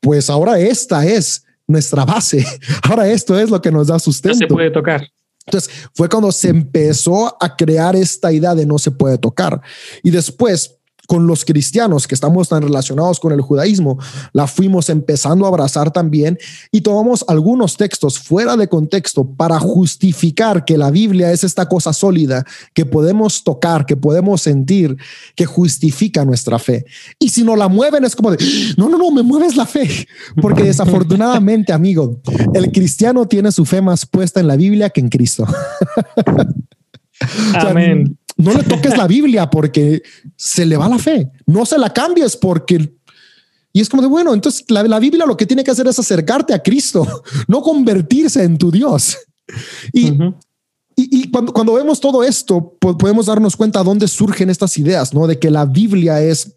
[0.00, 2.44] pues ahora esta es nuestra base.
[2.88, 4.34] Ahora esto es lo que nos da sustento.
[4.34, 5.06] No se puede tocar.
[5.46, 9.60] Entonces fue cuando se empezó a crear esta idea de no se puede tocar.
[10.02, 10.79] Y después
[11.10, 13.98] con los cristianos que estamos tan relacionados con el judaísmo,
[14.32, 16.38] la fuimos empezando a abrazar también
[16.70, 21.92] y tomamos algunos textos fuera de contexto para justificar que la Biblia es esta cosa
[21.92, 22.44] sólida
[22.74, 24.96] que podemos tocar, que podemos sentir,
[25.34, 26.84] que justifica nuestra fe.
[27.18, 28.38] Y si no la mueven es como de,
[28.76, 30.06] no, no, no, me mueves la fe,
[30.40, 32.20] porque desafortunadamente, amigo,
[32.54, 35.44] el cristiano tiene su fe más puesta en la Biblia que en Cristo.
[37.54, 40.02] Amén no le toques la Biblia porque
[40.36, 41.30] se le va la fe.
[41.46, 42.96] No se la cambies porque...
[43.72, 45.98] Y es como de, bueno, entonces la, la Biblia lo que tiene que hacer es
[45.98, 47.06] acercarte a Cristo,
[47.46, 49.16] no convertirse en tu Dios.
[49.92, 50.12] Y,
[50.96, 55.26] y, cuando, cuando vemos todo esto, podemos darnos cuenta dónde surgen estas ideas, ¿no?
[55.26, 56.56] De que la Biblia es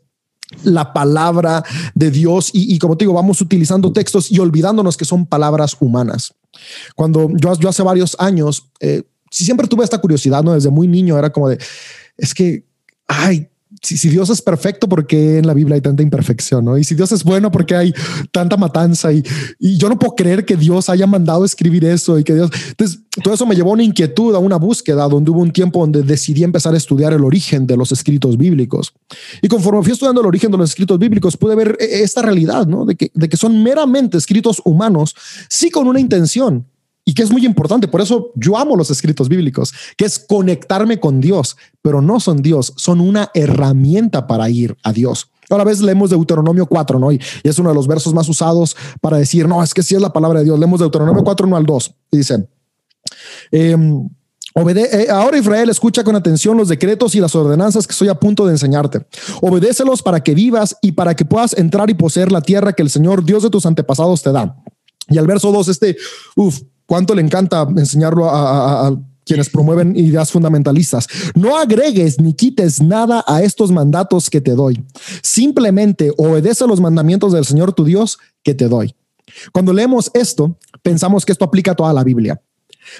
[0.63, 1.63] la palabra
[1.95, 6.34] de Dios y, como te digo, vamos utilizando textos y olvidándonos que son palabras humanas.
[6.95, 9.03] Cuando yo, yo hace varios años eh,
[9.34, 10.53] siempre tuve esta curiosidad, ¿no?
[10.53, 11.57] Desde muy niño era como de,
[12.17, 12.65] es que,
[13.07, 13.49] ay,
[13.81, 16.63] si, si, Dios es perfecto, ¿por qué en la Biblia hay tanta imperfección?
[16.63, 16.77] ¿no?
[16.77, 17.93] Y si Dios es bueno, ¿por qué hay
[18.31, 19.11] tanta matanza?
[19.11, 19.23] Y,
[19.59, 22.51] y yo no puedo creer que Dios haya mandado escribir eso y que Dios...
[22.69, 25.79] Entonces, todo eso me llevó a una inquietud, a una búsqueda, donde hubo un tiempo
[25.79, 28.93] donde decidí empezar a estudiar el origen de los escritos bíblicos.
[29.41, 32.65] Y conforme fui estudiando el origen de los escritos bíblicos, pude ver eh, esta realidad,
[32.67, 32.86] ¿no?
[32.86, 35.15] De que, de que son meramente escritos humanos,
[35.49, 36.65] sí con una intención,
[37.05, 37.87] y que es muy importante.
[37.87, 42.41] Por eso yo amo los escritos bíblicos, que es conectarme con Dios, pero no son
[42.41, 45.29] Dios, son una herramienta para ir a Dios.
[45.49, 47.11] Ahora vez leemos Deuteronomio 4, ¿no?
[47.11, 50.01] Y es uno de los versos más usados para decir, no, es que sí es
[50.01, 50.57] la palabra de Dios.
[50.57, 51.95] Leemos Deuteronomio 4, 1 al 2.
[52.11, 52.47] Y dice,
[53.51, 54.09] em,
[54.55, 58.45] eh, ahora Israel, escucha con atención los decretos y las ordenanzas que estoy a punto
[58.45, 59.05] de enseñarte.
[59.41, 62.89] Obedécelos para que vivas y para que puedas entrar y poseer la tierra que el
[62.89, 64.55] Señor, Dios de tus antepasados, te da.
[65.09, 65.97] Y al verso 2, este,
[66.35, 71.07] uff, cuánto le encanta enseñarlo a, quienes promueven ideas fundamentalistas.
[71.34, 74.84] No agregues ni quites nada a estos mandatos que te doy.
[75.21, 78.93] Simplemente obedece los mandamientos del Señor tu Dios que te doy.
[79.53, 82.41] Cuando leemos esto, pensamos que esto aplica a toda la Biblia,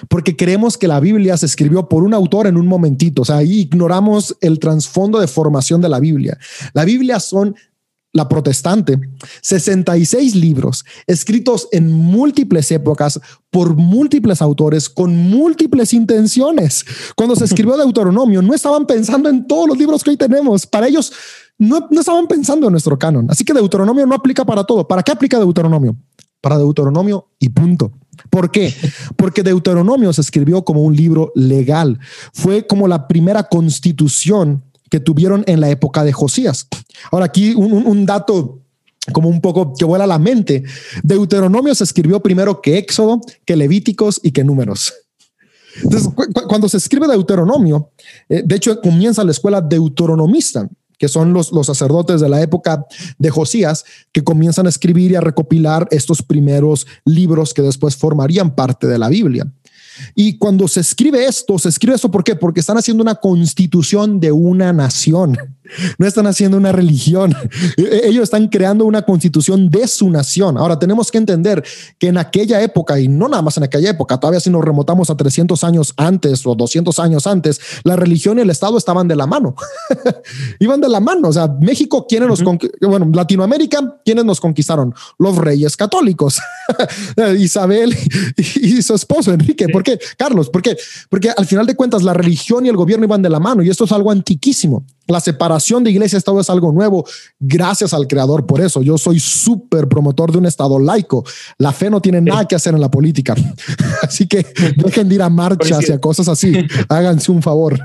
[0.08, 3.36] porque creemos que la Biblia se escribió por un autor en un momentito, o sea,
[3.36, 6.38] ahí ignoramos el trasfondo de formación de la Biblia.
[6.72, 7.54] La Biblia son
[8.14, 8.98] la protestante,
[9.42, 16.84] 66 libros escritos en múltiples épocas por múltiples autores con múltiples intenciones.
[17.16, 20.64] Cuando se escribió Deuteronomio, no estaban pensando en todos los libros que hoy tenemos.
[20.64, 21.12] Para ellos,
[21.58, 23.26] no, no estaban pensando en nuestro canon.
[23.28, 24.86] Así que Deuteronomio no aplica para todo.
[24.86, 25.96] ¿Para qué aplica Deuteronomio?
[26.40, 27.90] Para Deuteronomio y punto.
[28.30, 28.72] ¿Por qué?
[29.16, 31.98] Porque Deuteronomio se escribió como un libro legal.
[32.32, 34.62] Fue como la primera constitución
[34.94, 36.68] que tuvieron en la época de Josías.
[37.10, 38.60] Ahora aquí un, dato
[39.12, 40.62] como un poco que vuela la mente.
[41.02, 44.94] Deuteronomio se escribió primero que Éxodo, que Levíticos y que Números.
[45.82, 46.08] Entonces,
[46.46, 47.90] cuando se escribe Deuteronomio,
[48.28, 52.86] eh, de hecho comienza la escuela deuteronomista, que son los, los sacerdotes de la época
[53.18, 58.54] de Josías, que comienzan a escribir y a recopilar estos primeros libros que después formarían
[58.54, 59.44] parte de la Biblia.
[60.14, 62.36] Y cuando se escribe esto, se escribe esto ¿por qué?
[62.36, 65.36] Porque están haciendo una constitución de una nación.
[65.98, 67.34] No están haciendo una religión.
[67.76, 70.58] E-, ellos están creando una constitución de su nación.
[70.58, 71.64] Ahora tenemos que entender
[71.98, 75.10] que en aquella época, y no nada más en aquella época, todavía si nos remontamos
[75.10, 79.16] a 300 años antes o 200 años antes, la religión y el Estado estaban de
[79.16, 79.54] la mano.
[80.60, 81.28] Iban de la mano.
[81.28, 82.42] O sea, México, ¿quiénes nos
[82.80, 84.94] Bueno, Latinoamérica, ¿quiénes nos conquistaron?
[85.18, 86.40] Los reyes católicos.
[87.38, 87.96] Isabel
[88.36, 89.68] y, su esposo Enrique.
[89.68, 89.98] ¿Por qué?
[90.16, 90.76] Carlos, ¿por qué?
[91.08, 93.70] Porque al final de cuentas la religión y el gobierno iban de la mano y
[93.70, 94.84] esto es algo antiquísimo.
[95.06, 97.06] La separación de iglesia y Estado es algo nuevo.
[97.38, 98.82] Gracias al creador por eso.
[98.82, 101.24] Yo soy súper promotor de un Estado laico.
[101.58, 103.34] La fe no tiene nada que hacer en la política.
[104.02, 104.46] Así que
[104.76, 106.54] dejen de ir a marchas y a cosas así.
[106.88, 107.78] Háganse un favor.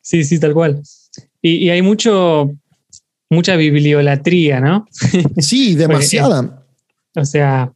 [0.00, 0.82] Sí, sí, tal cual.
[1.40, 2.50] Y, hay mucho,
[3.30, 4.86] mucha bibliolatría, ¿no?
[5.38, 6.64] Sí, demasiada.
[7.14, 7.72] o sea,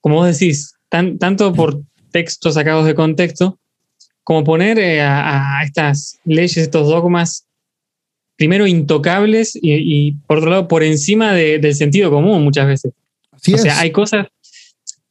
[0.00, 3.58] como vos decís, tanto por textos sacados de contexto,
[4.24, 7.46] como poner eh, a, estas leyes, estos dogmas,
[8.36, 12.92] primero intocables y, por otro lado por encima del sentido común muchas veces.
[13.32, 14.26] o sea, hay cosas,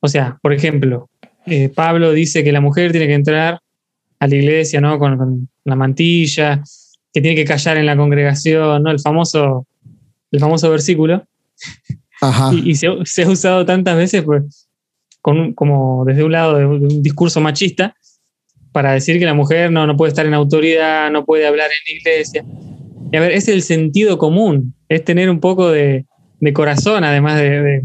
[0.01, 1.09] o sea, por ejemplo,
[1.45, 3.61] eh, Pablo dice que la mujer tiene que entrar
[4.20, 4.97] a la iglesia, ¿no?
[4.99, 6.61] Con, la mantilla,
[7.14, 8.91] que tiene que callar en la congregación, ¿no?
[8.91, 9.66] El famoso,
[10.32, 11.26] el famoso versículo.
[12.53, 14.68] Y, se, ha usado tantas veces, pues,
[15.22, 17.95] con, como desde un lado de un discurso machista,
[18.74, 21.93] para decir que la mujer no, no puede estar en autoridad, no puede hablar en
[21.93, 22.45] la iglesia.
[23.11, 26.05] Y a ver, es el sentido común, es tener un poco de,
[26.53, 27.84] corazón, además de,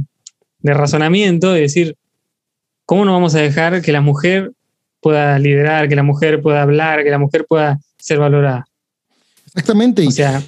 [0.63, 1.95] razonamiento, y decir,
[2.87, 4.53] ¿cómo no vamos a dejar que la mujer
[5.01, 8.65] pueda liderar, que la mujer pueda hablar, que la mujer pueda ser valorada?
[9.47, 10.07] Exactamente.
[10.07, 10.43] O sea,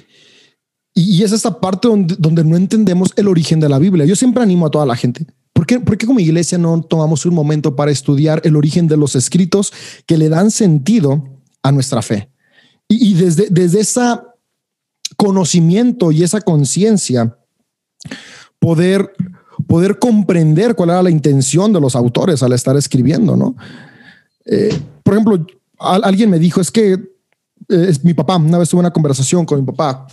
[0.95, 4.05] y, es esta parte donde, donde no entendemos el origen de la Biblia.
[4.05, 5.25] Yo siempre animo a toda la gente
[5.61, 9.71] ¿Por qué, como iglesia no tomamos un momento para estudiar el origen de los escritos
[10.07, 11.23] que le dan sentido
[11.61, 12.31] a nuestra fe?
[12.87, 14.01] Y, desde, desde ese
[15.17, 17.37] conocimiento y esa conciencia,
[18.57, 19.13] poder,
[19.67, 23.55] poder comprender cuál era la intención de los autores al estar escribiendo, ¿no?
[24.45, 25.45] Eh, por ejemplo,
[25.77, 29.59] alguien me dijo, es que eh, es mi papá, una vez tuve una conversación con
[29.59, 30.07] mi papá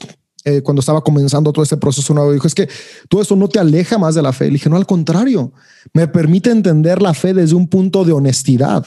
[0.44, 2.68] eh, cuando estaba comenzando todo este proceso nuevo, dijo, es que
[3.08, 4.46] todo esto no te aleja más de la fe.
[4.46, 5.52] Le dije, no, al contrario,
[5.92, 8.86] me permite entender la fe desde un punto de honestidad.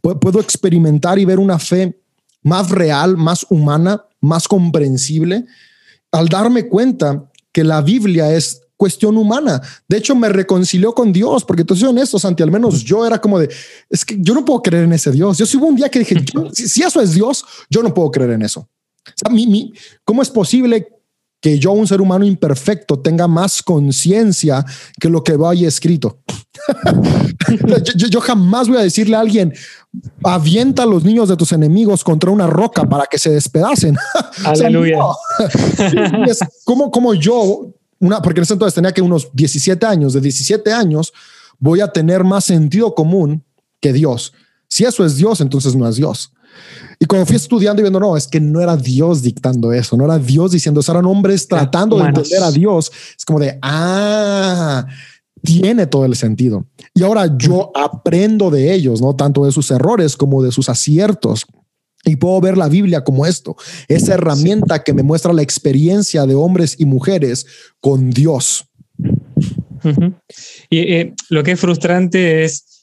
[0.00, 2.00] Puedo experimentar y ver una fe
[2.42, 5.46] más real, más humana, más comprensible,
[6.12, 9.60] al darme cuenta que la Biblia es cuestión humana.
[9.88, 13.20] De hecho, me reconcilió con Dios, porque entonces soy honesto, Santi, al menos yo era
[13.20, 13.48] como de,
[13.88, 15.38] es que yo no puedo creer en ese Dios.
[15.38, 16.16] Yo sí hubo un día que dije,
[16.52, 18.68] si, eso es Dios, yo no puedo creer en eso.
[20.04, 20.88] ¿Cómo es posible
[21.40, 24.64] que yo, un ser humano imperfecto, tenga más conciencia
[25.00, 26.20] que lo que vaya escrito?
[27.96, 29.54] yo, jamás voy a decirle a alguien,
[30.24, 33.96] avienta a los niños de tus enemigos contra una roca para que se despedacen.
[34.44, 34.98] Aleluya.
[36.64, 40.72] como, como yo, una, porque en ese entonces tenía que unos 17 años, de 17
[40.72, 41.12] años,
[41.58, 43.44] voy a tener más sentido común
[43.80, 44.32] que Dios.
[44.68, 46.32] Si eso es Dios, entonces no es Dios.
[46.98, 50.04] Y cuando fui estudiando y viendo, no, es que no era Dios dictando eso, no
[50.04, 52.90] era Dios diciendo eso, eran hombres tratando de entender a Dios.
[53.16, 54.86] Es como de, ah,
[55.42, 56.66] tiene todo el sentido.
[56.94, 61.46] Y ahora yo aprendo de ellos, no tanto de sus errores como de sus aciertos.
[62.04, 63.56] Y puedo ver la Biblia como esto,
[63.88, 67.46] esa herramienta que me muestra la experiencia de hombres y mujeres
[67.80, 68.64] con Dios.
[70.70, 72.75] Y eh, lo que es frustrante es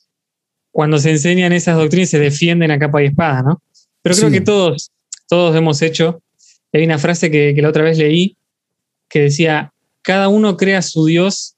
[0.74, 3.62] cuando se enseñan esas doctrinas, se defienden a capa y espada, ¿no?
[4.02, 4.92] Pero creo que todos,
[5.30, 6.22] todos hemos hecho.
[6.74, 8.36] Hay una frase que, la otra vez leí
[9.08, 9.72] que decía,
[10.02, 11.56] cada uno crea su Dios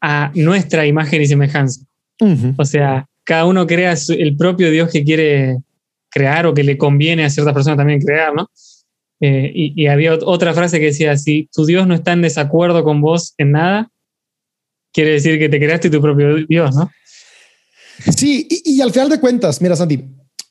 [0.00, 1.82] a nuestra imagen y semejanza.
[2.56, 5.58] O sea, cada uno crea el propio Dios que quiere
[6.08, 8.50] crear o que le conviene a ciertas personas también crear, ¿no?
[9.20, 13.02] Eh, y, había otra frase que decía, si tu Dios no está en desacuerdo con
[13.02, 13.90] vos en nada,
[14.90, 16.90] quiere decir que te creaste tu propio Dios, ¿no?
[18.16, 20.04] Sí, y, y al final de cuentas, mira, Santi,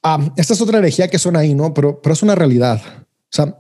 [0.04, 1.74] Ah, esta es otra energía que suena ahí, ¿no?
[1.74, 2.82] Pero, pero es una realidad.
[2.86, 3.58] O sea,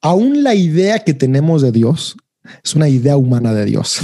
[0.00, 2.16] aún la idea que tenemos de Dios
[2.64, 4.00] es una idea humana de Dios.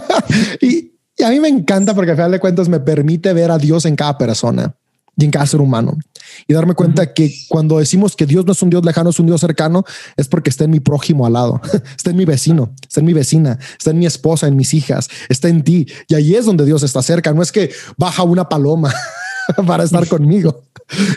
[0.60, 3.84] y, a mí me encanta porque al final de cuentas me permite ver a Dios
[3.84, 4.74] en cada persona
[5.16, 5.98] y en cada ser humano
[6.46, 9.26] y darme cuenta que cuando decimos que Dios no es un Dios lejano, es un
[9.26, 9.84] Dios cercano,
[10.16, 11.60] es porque está en mi prójimo al lado,
[11.96, 15.08] está en mi vecino, está en mi vecina, está en mi esposa, en mis hijas,
[15.28, 15.86] está en ti.
[16.08, 17.32] Y ahí es donde Dios está cerca.
[17.32, 18.92] No es que baja una paloma
[19.66, 20.64] para estar conmigo.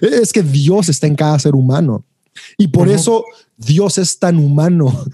[0.01, 2.03] Es que Dios está en cada ser humano.
[2.57, 3.23] Y por eso
[3.57, 5.05] Dios es tan humano,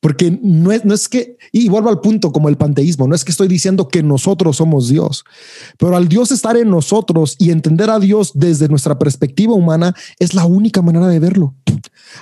[0.00, 3.24] Porque no es, no es que, y vuelvo al punto como el panteísmo, no es
[3.24, 5.24] que estoy diciendo que nosotros somos Dios,
[5.76, 10.32] pero al Dios estar en nosotros y entender a Dios desde nuestra perspectiva humana es
[10.32, 11.54] la única manera de verlo.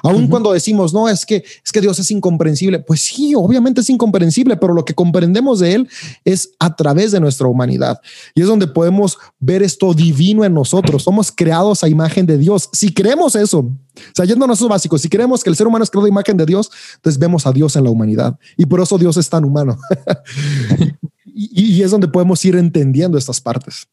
[0.03, 3.91] Aun cuando decimos, no, es que, es que Dios es incomprensible, pues sí, obviamente es
[3.91, 5.89] incomprensible, pero lo que comprendemos de Él
[6.25, 8.01] es a través de nuestra humanidad.
[8.35, 11.05] Y es donde podemos ver esto divino en nosotros.
[11.05, 12.69] Somos creados a imagen de Dios.
[12.73, 15.85] Si creemos eso, o sea, yendo a nuestros básicos, si creemos que el ser humano
[15.85, 18.39] es creado imagen de Dios, entonces vemos a Dios en la humanidad.
[18.57, 19.79] Y por eso Dios es tan humano.
[21.25, 23.87] y, es donde podemos ir entendiendo estas partes.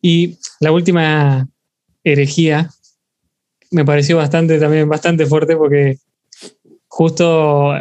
[0.00, 1.48] Y la última
[2.02, 2.70] herejía
[3.70, 5.98] me pareció bastante también bastante fuerte porque
[6.86, 7.72] justo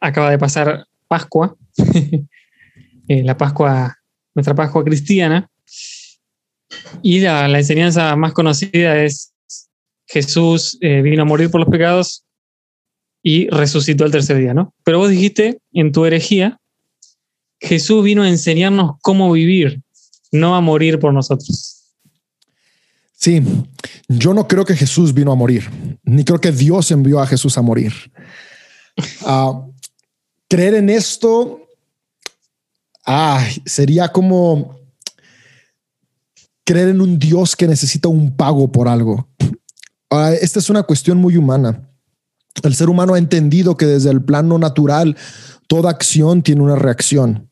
[0.00, 1.56] acaba de pasar Pascua,
[3.08, 3.96] eh, la Pascua,
[4.34, 5.48] nuestra Pascua cristiana,
[7.02, 9.32] y la, enseñanza más conocida es
[10.06, 12.24] Jesús eh, vino a morir por los pecados
[13.22, 14.74] y resucitó el tercer día, ¿no?
[14.84, 16.58] Pero vos dijiste en tu herejía,
[17.60, 19.82] Jesús vino a enseñarnos cómo vivir,
[20.32, 21.94] no a morir por nosotros.
[23.12, 23.42] Sí,
[24.06, 25.68] yo no creo que Jesús vino a morir,
[26.04, 27.92] ni creo que Dios envió a Jesús a morir.
[29.22, 29.64] Ah,
[30.48, 31.68] creer en esto
[33.64, 34.77] sería como
[36.68, 39.26] creer en un Dios que necesita un pago por algo.
[40.10, 41.88] Ah, esta es una cuestión muy humana.
[42.62, 45.16] El ser humano ha entendido que desde el plano natural
[45.66, 47.48] toda acción tiene una reacción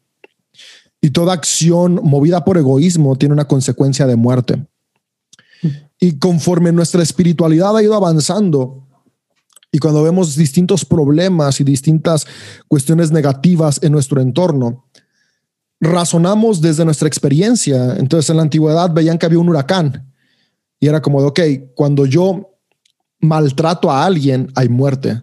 [1.01, 4.67] y toda acción movida por egoísmo tiene una consecuencia de muerte.
[5.99, 8.87] Y conforme nuestra espiritualidad ha ido avanzando
[9.73, 12.27] y cuando vemos distintos problemas y distintas
[12.69, 14.85] cuestiones negativas en nuestro entorno,
[15.81, 17.97] razonamos desde nuestra experiencia.
[17.97, 20.12] Entonces en la antigüedad veían que había un huracán
[20.81, 21.41] y era como de, ok,
[21.74, 22.59] cuando yo
[23.20, 25.22] maltrato a alguien, hay muerte.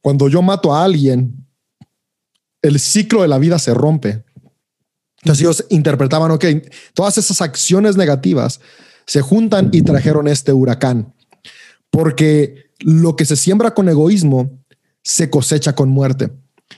[0.00, 1.46] Cuando yo mato a alguien,
[2.62, 4.24] el ciclo de la vida se rompe.
[5.22, 6.44] Entonces ellos interpretaban, ok,
[6.92, 8.60] todas esas acciones negativas
[9.06, 11.14] se juntan y trajeron este huracán.
[11.90, 14.50] Porque lo que se siembra con egoísmo
[15.02, 16.30] se cosecha con muerte.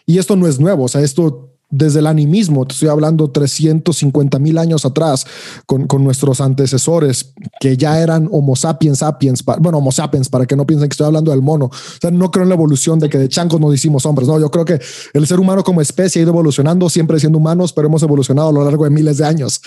[0.05, 4.39] Y esto no es nuevo, o sea, esto desde el animismo, te estoy hablando 350
[4.39, 5.27] mil años atrás,
[5.67, 10.65] con, nuestros antecesores que ya eran Homo sapiens sapiens, bueno, Homo sapiens, para que no
[10.65, 11.67] piensen que estoy hablando del mono.
[11.67, 14.29] O sea, no creo en la evolución de que de changos nos hicimos hombres.
[14.29, 14.81] No, yo creo que
[15.13, 18.53] el ser humano como especie ha ido evolucionando, siempre siendo humanos, pero hemos evolucionado a
[18.53, 19.61] lo largo de miles de años.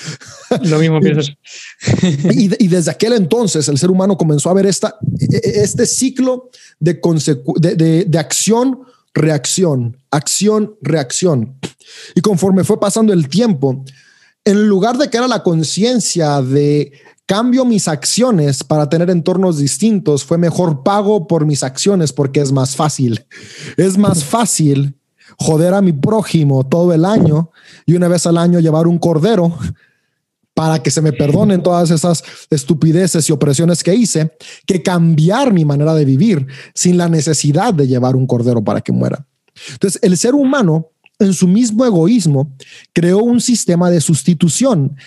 [0.64, 1.36] Lo mismo piensas.
[2.32, 5.86] y, y, desde aquel entonces, el ser humano comenzó a ver esta, e, e, este
[5.86, 7.00] ciclo de,
[7.76, 8.80] de, de acción
[9.14, 11.58] reacción, acción, reacción.
[12.16, 13.84] Y conforme fue pasando el tiempo,
[14.46, 16.92] en lugar de que era la conciencia de
[17.26, 22.52] cambio mis acciones para tener entornos distintos, fue mejor pago por mis acciones porque es
[22.52, 23.26] más fácil.
[23.78, 24.96] Es más fácil
[25.38, 27.52] joder a mi prójimo todo el año
[27.86, 29.58] y una vez al año llevar un cordero
[30.60, 34.34] para que se me perdonen todas esas estupideces y opresiones que hice,
[34.66, 38.92] que cambiar mi manera de vivir sin la necesidad de llevar un cordero para que
[38.92, 39.26] muera.
[39.72, 42.52] Entonces, el ser humano, en su mismo egoísmo,
[42.92, 44.98] creó un sistema de sustitución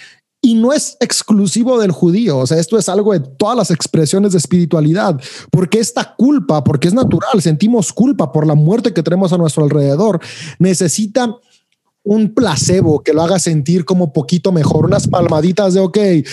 [0.40, 4.32] y no es exclusivo del judío, o sea, esto es algo de todas las expresiones
[4.32, 9.34] de espiritualidad, porque esta culpa, porque es natural, sentimos culpa por la muerte que tenemos
[9.34, 10.18] a nuestro alrededor,
[10.58, 11.36] necesita
[12.04, 16.24] un placebo que lo haga sentir como poquito mejor, unas palmaditas de, ok, eh,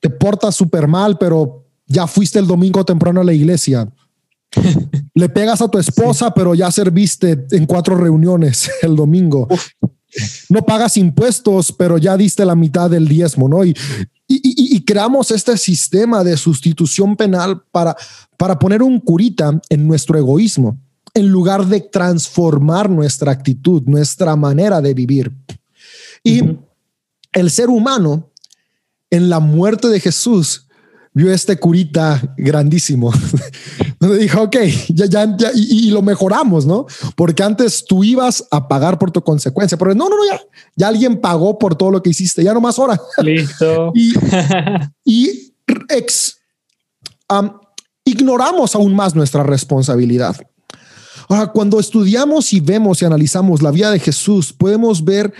[0.00, 3.88] te portas súper mal, pero ya fuiste el domingo temprano a la iglesia.
[5.14, 9.48] Le pegas a tu esposa, pero ya serviste en cuatro reuniones el domingo.
[10.48, 13.64] No pagas impuestos, pero ya diste la mitad del diezmo, ¿no?
[13.64, 13.74] Y,
[14.28, 17.94] y, y, creamos este sistema de sustitución penal para,
[18.38, 20.78] para poner un curita en nuestro egoísmo
[21.14, 25.32] en lugar de transformar nuestra actitud, nuestra manera de vivir.
[26.24, 26.42] Y
[27.32, 28.30] el ser humano,
[29.10, 30.66] en la muerte de Jesús,
[31.12, 33.12] vio este curita grandísimo.
[34.00, 34.56] Donde dijo, ok,
[34.88, 36.86] ya, ya, ya y, lo mejoramos, ¿no?
[37.16, 40.40] Porque antes tú ibas a pagar por tu consecuencia, pero no, no, no, ya,
[40.76, 43.00] ya alguien pagó por todo lo que hiciste, ya no más ahora.
[43.22, 43.92] Listo.
[45.04, 45.54] y,
[45.88, 46.38] ex,
[48.04, 50.36] ignoramos aún más nuestra responsabilidad.
[51.28, 55.32] Ahora, cuando estudiamos y vemos y analizamos la vida de Jesús, podemos ver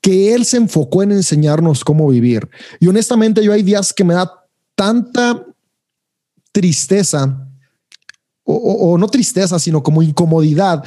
[0.00, 2.48] que Él se enfocó en enseñarnos cómo vivir.
[2.80, 4.30] Y honestamente, yo hay días que me da
[4.74, 5.46] tanta
[6.50, 7.48] tristeza,
[8.44, 10.84] o, no tristeza, sino como incomodidad,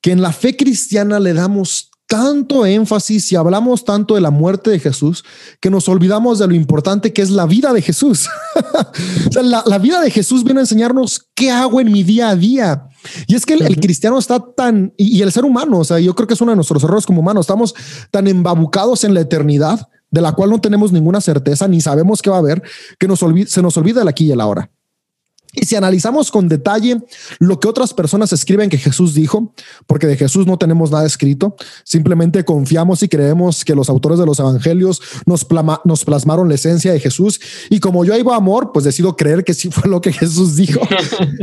[0.00, 4.70] que en la fe cristiana le damos tanto énfasis y hablamos tanto de la muerte
[4.70, 5.24] de Jesús
[5.60, 8.28] que nos olvidamos de lo importante que es la vida de Jesús.
[9.42, 12.86] la, vida de Jesús viene a enseñarnos qué hago en mi día a día.
[13.26, 16.28] Y es que el, cristiano está tan, y, el ser humano, o sea, yo creo
[16.28, 17.74] que es uno de nuestros errores como humanos, estamos
[18.10, 22.28] tan embabucados en la eternidad de la cual no tenemos ninguna certeza ni sabemos qué
[22.28, 22.62] va a haber,
[22.98, 24.70] que nos se nos olvida el aquí y el ahora.
[25.54, 26.98] Y si analizamos con detalle
[27.38, 29.54] lo que otras personas escriben que Jesús dijo,
[29.86, 34.24] porque de Jesús no tenemos nada escrito, simplemente confiamos y creemos que los autores de
[34.24, 35.46] los evangelios nos,
[35.84, 37.38] nos plasmaron la esencia de Jesús.
[37.68, 40.56] Y como yo iba a amor, pues decido creer que sí fue lo que Jesús
[40.56, 40.80] dijo.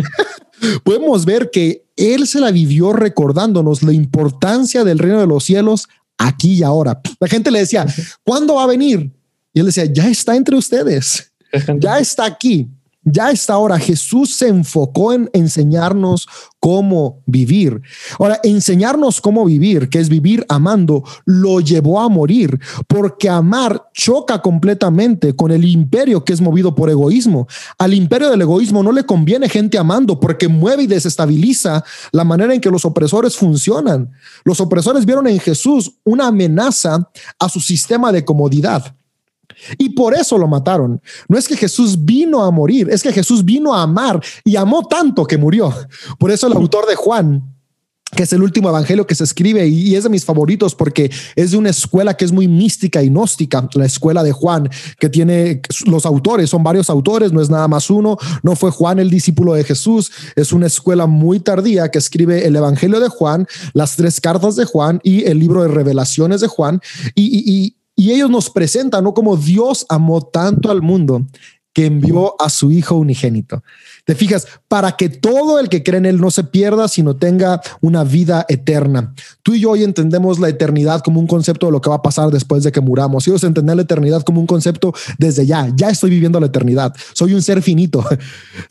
[0.83, 5.87] Podemos ver que él se la vivió recordándonos la importancia del reino de los cielos
[6.17, 6.99] aquí y ahora.
[7.19, 7.85] La gente le decía,
[8.23, 9.11] ¿cuándo va a venir?
[9.53, 11.31] Y él decía, ya está entre ustedes,
[11.79, 12.67] ya está aquí.
[13.11, 16.27] Ya esta hora Jesús se enfocó en enseñarnos
[16.59, 17.81] cómo vivir.
[18.19, 24.41] Ahora, enseñarnos cómo vivir, que es vivir amando, lo llevó a morir, porque amar choca
[24.41, 27.47] completamente con el imperio que es movido por egoísmo.
[27.77, 32.53] Al imperio del egoísmo no le conviene gente amando porque mueve y desestabiliza la manera
[32.53, 34.11] en que los opresores funcionan.
[34.43, 38.95] Los opresores vieron en Jesús una amenaza a su sistema de comodidad.
[39.77, 41.01] Y por eso lo mataron.
[41.27, 44.87] No es que Jesús vino a morir, es que Jesús vino a amar y amó
[44.87, 45.73] tanto que murió.
[46.17, 47.43] Por eso el autor de Juan,
[48.15, 51.51] que es el último evangelio que se escribe y es de mis favoritos porque es
[51.51, 55.61] de una escuela que es muy mística y gnóstica, la escuela de Juan, que tiene
[55.85, 59.53] los autores, son varios autores, no es nada más uno, no fue Juan el discípulo
[59.53, 64.19] de Jesús, es una escuela muy tardía que escribe el evangelio de Juan, las tres
[64.19, 66.81] cartas de Juan y el libro de revelaciones de Juan
[67.13, 67.78] y, y
[68.11, 69.13] ellos nos presentan ¿no?
[69.13, 71.25] como Dios amó tanto al mundo
[71.73, 73.63] que envió a su Hijo unigénito.
[74.03, 77.61] Te fijas, para que todo el que cree en Él no se pierda, sino tenga
[77.81, 79.13] una vida eterna.
[79.43, 82.01] Tú y yo hoy entendemos la eternidad como un concepto de lo que va a
[82.01, 83.27] pasar después de que muramos.
[83.27, 85.71] Ellos entienden la eternidad como un concepto desde ya.
[85.75, 86.93] Ya estoy viviendo la eternidad.
[87.13, 88.03] Soy un ser finito.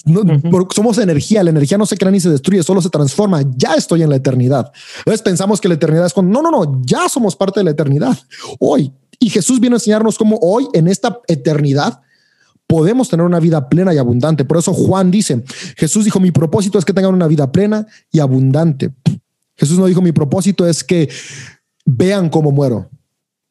[0.75, 1.45] Somos energía.
[1.45, 3.43] La energía no se crea ni se destruye, solo se transforma.
[3.57, 4.73] Ya estoy en la eternidad.
[4.99, 7.71] Entonces pensamos que la eternidad es cuando no, no, no, ya somos parte de la
[7.71, 8.19] eternidad.
[8.59, 12.01] Hoy y Jesús viene a enseñarnos cómo hoy, en esta eternidad,
[12.67, 14.45] podemos tener una vida plena y abundante.
[14.45, 15.43] Por eso Juan dice,
[15.77, 18.93] Jesús dijo, mi propósito es que tengan una vida plena y abundante.
[19.57, 21.09] Jesús no dijo, mi propósito es que
[21.85, 22.91] vean cómo muero.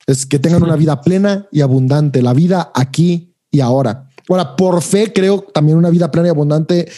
[0.06, 4.08] Es que tengan una vida plena y abundante, la vida aquí y ahora.
[4.30, 6.90] Ahora, por fe creo también una vida plena y abundante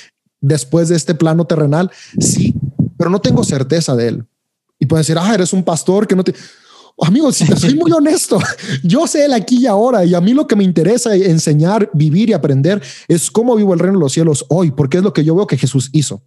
[0.41, 2.53] después de este plano terrenal, sí,
[2.97, 4.25] pero no tengo certeza de él.
[4.79, 6.33] Y pueden decir, ah, eres un pastor que no te...
[7.01, 8.39] Amigos, si te soy muy honesto,
[8.83, 12.29] yo sé el aquí y ahora y a mí lo que me interesa enseñar, vivir
[12.29, 15.23] y aprender es cómo vivo el reino de los cielos hoy, porque es lo que
[15.23, 16.21] yo veo que Jesús hizo.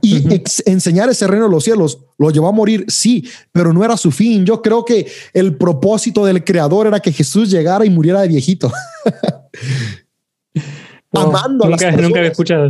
[0.00, 0.24] Y
[0.64, 4.10] enseñar ese reino de los cielos lo llevó a morir, sí, pero no era su
[4.10, 4.46] fin.
[4.46, 8.72] Yo creo que el propósito del creador era que Jesús llegara y muriera de viejito.
[11.12, 12.02] Amando a las personas.
[12.02, 12.68] Nunca escuchado.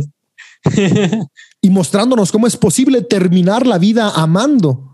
[1.61, 4.86] y mostrándonos cómo es posible terminar la vida amando.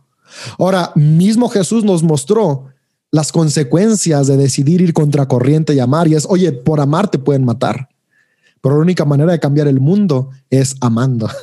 [0.58, 2.68] Ahora, mismo Jesús nos mostró
[3.14, 6.08] las consecuencias de decidir ir contra corriente y amar.
[6.08, 7.90] Y es, oye, por amar te pueden matar.
[8.60, 11.30] Pero la única manera de cambiar el mundo es amando.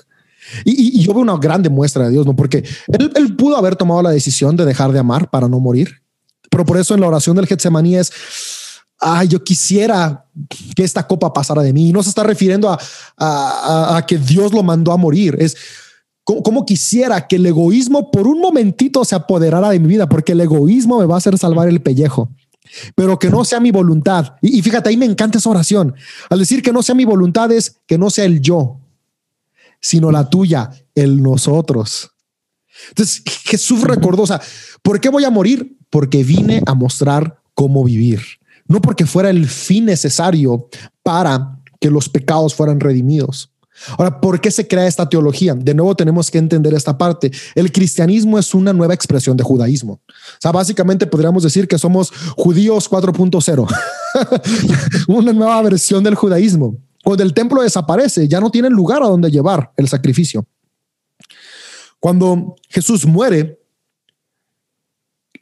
[0.65, 2.35] Y, yo veo una grande muestra de Dios, ¿no?
[2.35, 6.03] Porque él, pudo haber tomado la decisión de dejar de amar para no morir.
[6.51, 8.11] Pero por eso en la oración del Getsemaní es,
[8.99, 10.25] ay, yo quisiera
[10.75, 11.91] que esta copa pasara de mí.
[11.91, 12.77] Y no se está refiriendo
[13.17, 15.37] a que Dios lo mandó a morir.
[15.39, 15.57] Es,
[16.25, 20.09] ¿Cómo, quisiera que el egoísmo por un momentito se apoderara de mi vida?
[20.09, 22.31] Porque el egoísmo me va a hacer salvar el pellejo
[22.95, 24.35] pero que no sea mi voluntad.
[24.41, 25.95] Y, fíjate, ahí me encanta esa oración.
[26.29, 28.79] Al decir que no sea mi voluntad es que no sea el yo,
[29.81, 32.13] sino la tuya, el nosotros.
[32.89, 34.41] Entonces Jesús recordó, o sea,
[34.83, 35.79] ¿por qué voy a morir?
[35.91, 38.21] Porque vine a mostrar cómo vivir,
[38.67, 40.69] no porque fuera el fin necesario
[41.03, 43.50] para que los pecados fueran redimidos.
[43.97, 45.55] Ahora, ¿por qué se crea esta teología?
[45.55, 47.31] De nuevo tenemos que entender esta parte.
[47.55, 49.95] El cristianismo es una nueva expresión de judaísmo.
[49.95, 53.67] O sea, básicamente podríamos decir que somos judíos 4.0,
[55.09, 56.77] una nueva versión del judaísmo.
[57.03, 60.47] Cuando el templo desaparece, ya no tienen lugar a donde llevar el sacrificio.
[61.99, 63.59] Cuando Jesús muere,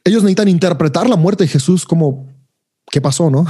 [0.03, 2.28] ellos necesitan interpretar la muerte de Jesús como
[2.91, 3.45] ¿qué pasó, no?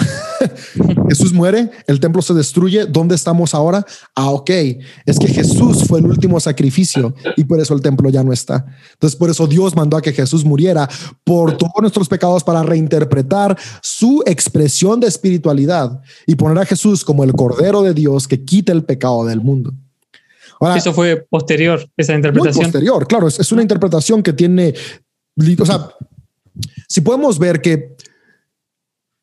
[1.09, 3.85] Jesús muere, el templo se destruye, ¿dónde estamos ahora?
[4.15, 4.49] Ah, ok,
[5.05, 8.65] es que Jesús fue el último sacrificio y por eso el templo ya no está.
[8.93, 10.89] Entonces, por eso Dios mandó a que Jesús muriera
[11.23, 17.23] por todos nuestros pecados para reinterpretar su expresión de espiritualidad y poner a Jesús como
[17.23, 19.73] el Cordero de Dios que quita el pecado del mundo.
[20.75, 22.65] eso fue posterior, esa interpretación.
[22.65, 24.73] posterior, claro, es, es una interpretación que tiene
[25.59, 25.89] o sea,
[26.87, 27.95] si podemos ver que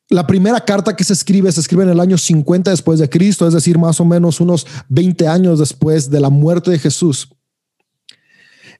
[0.09, 3.47] la primera carta que se escribe se escribe en el año 50 después de Cristo,
[3.47, 7.29] es decir, más o menos unos 20 años después de la muerte de Jesús.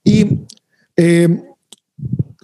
[0.02, 0.40] Y
[0.96, 1.42] eh,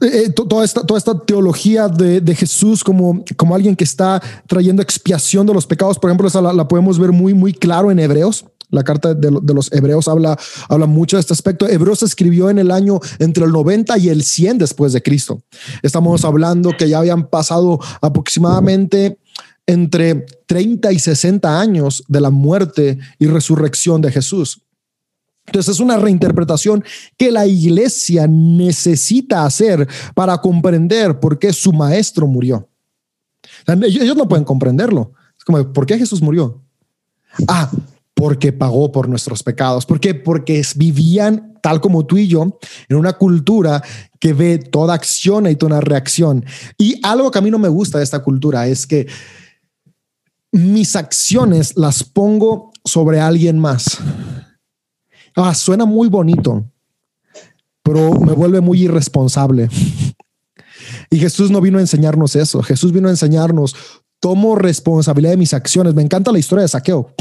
[0.01, 5.47] eh, toda, esta, toda esta teología de, Jesús como, como alguien que está trayendo expiación
[5.47, 8.45] de los pecados, por ejemplo, esa la, podemos ver muy, muy claro en Hebreos.
[8.71, 10.39] La carta de, los Hebreos habla,
[10.69, 11.69] habla mucho de este aspecto.
[11.69, 15.43] Hebreos se escribió en el año entre el 90 y el 100 después de Cristo.
[15.83, 19.19] Estamos hablando que ya habían pasado aproximadamente
[19.67, 24.61] entre 30 y 60 años de la muerte y resurrección de Jesús.
[25.47, 26.85] Entonces es una reinterpretación
[27.17, 32.69] que la iglesia necesita hacer para comprender por qué su maestro murió.
[33.67, 35.13] Ellos no pueden comprenderlo.
[35.37, 36.63] Es como, ¿por qué Jesús murió?
[37.47, 37.71] Ah,
[38.15, 39.87] porque pagó por nuestros pecados.
[39.87, 40.15] ¿Por qué?
[40.15, 42.59] Porque vivían tal como tú y yo
[42.89, 43.83] en una cultura
[44.21, 46.45] que ve toda acción y toda reacción.
[46.79, 49.07] Y algo que a mí no me gusta de esta cultura es que
[50.53, 53.99] mis acciones las pongo sobre alguien más.
[55.35, 56.65] Ah, suena muy bonito,
[57.83, 59.69] pero me vuelve muy irresponsable.
[61.11, 62.63] Y Jesús no vino a enseñarnos eso.
[62.63, 63.75] Jesús vino a enseñarnos,
[64.21, 65.95] tomo responsabilidad de mis acciones.
[65.95, 67.15] Me encanta la historia de Saqueo.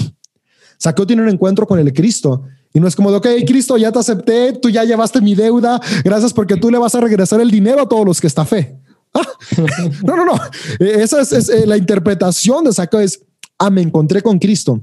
[0.84, 3.92] Saqueo tiene un encuentro con el Cristo y no es como de, ok, Cristo, ya
[3.92, 7.50] te acepté, tú ya llevaste mi deuda, gracias porque tú le vas a regresar el
[7.50, 8.78] dinero a todos los que está fe.
[9.14, 9.22] Ah,
[10.04, 10.34] no, no, no.
[10.80, 13.24] Esa es, es, eh, la interpretación de Saqueo es,
[13.60, 14.82] ah, me encontré con Cristo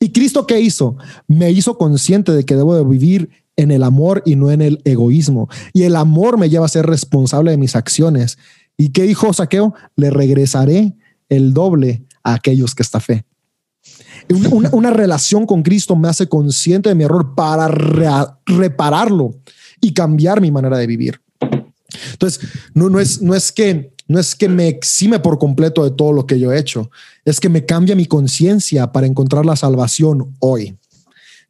[0.00, 0.96] ¿Y Cristo qué hizo?
[1.26, 4.80] Me hizo consciente de que debo de vivir en el amor y no en el
[4.84, 5.48] egoísmo.
[5.72, 8.36] Y el amor me lleva a ser responsable de mis acciones.
[8.76, 9.74] ¿Y qué dijo Saqueo?
[9.94, 10.94] Le regresaré
[11.28, 13.24] el doble a aquellos que está fe.
[14.28, 19.36] Una, relación con Cristo me hace consciente de mi error para repararlo
[19.80, 21.20] y cambiar mi manera de vivir.
[22.12, 22.40] Entonces,
[22.74, 26.12] no, no, es, no es que no es que me exime por completo de todo
[26.12, 26.90] lo que yo he hecho,
[27.24, 30.76] es que me cambia mi conciencia para encontrar la salvación hoy.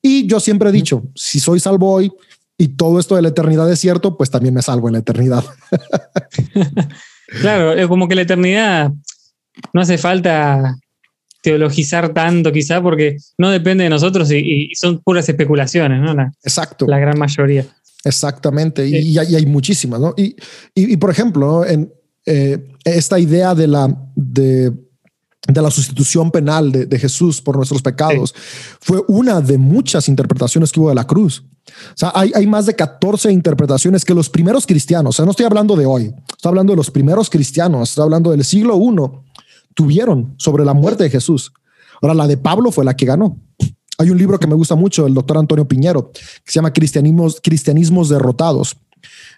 [0.00, 2.12] Y yo siempre he dicho, si soy salvo hoy
[2.56, 5.44] y todo esto de la eternidad es cierto, pues también me salvo en la eternidad.
[7.40, 8.92] claro, es como que la eternidad
[9.72, 10.76] no hace falta
[11.46, 16.10] teologizar tanto quizá porque no depende de nosotros y, son puras especulaciones, ¿no?
[16.42, 16.86] Exacto.
[16.88, 17.64] La gran mayoría.
[18.02, 20.12] Exactamente, y, hay, muchísimas, ¿no?
[20.16, 20.34] Y,
[20.74, 21.92] y, por ejemplo, en,
[22.24, 24.72] eh, esta idea de la, de,
[25.54, 28.34] la sustitución penal de, Jesús por nuestros pecados
[28.80, 31.44] fue una de muchas interpretaciones que hubo de la cruz.
[31.68, 35.30] O sea, hay, hay, más de 14 interpretaciones que los primeros cristianos, o sea, no
[35.30, 39.25] estoy hablando de hoy, estoy hablando de los primeros cristianos, estoy hablando del siglo I,
[39.76, 41.52] tuvieron sobre la muerte de Jesús.
[42.02, 43.38] Ahora, la de Pablo fue la que ganó.
[43.98, 46.20] Hay un libro que me gusta mucho, del doctor Antonio Piñero, que
[46.50, 48.76] se llama Cristianismos, Derrotados.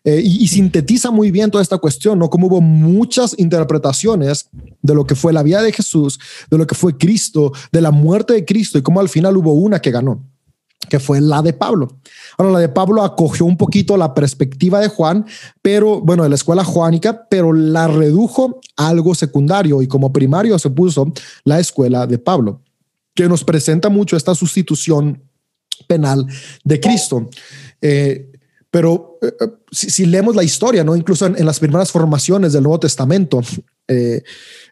[0.05, 2.31] Eh, y, sintetiza muy bien toda esta cuestión, ¿no?
[2.31, 4.49] Como hubo muchas interpretaciones
[4.81, 6.19] de lo que fue la vida de Jesús,
[6.51, 9.53] de lo que fue Cristo, de la muerte de Cristo y cómo al final hubo
[9.53, 10.25] una que ganó
[10.89, 11.89] que fue la de Pablo.
[12.37, 15.27] Ahora, la de Pablo acogió un poquito la perspectiva de Juan,
[15.63, 20.59] pero bueno, de la escuela juánica, pero la redujo a algo secundario y como primario
[20.59, 21.13] se puso
[21.45, 22.63] la escuela de Pablo,
[23.15, 25.23] que nos presenta mucho esta sustitución
[25.87, 26.27] penal
[26.65, 27.29] de Cristo.
[27.81, 28.33] Eh,
[28.71, 30.95] pero eh, eh, si, leemos la historia, ¿no?
[30.95, 33.41] Incluso en, las primeras formaciones del Nuevo Testamento,
[33.89, 34.23] eh,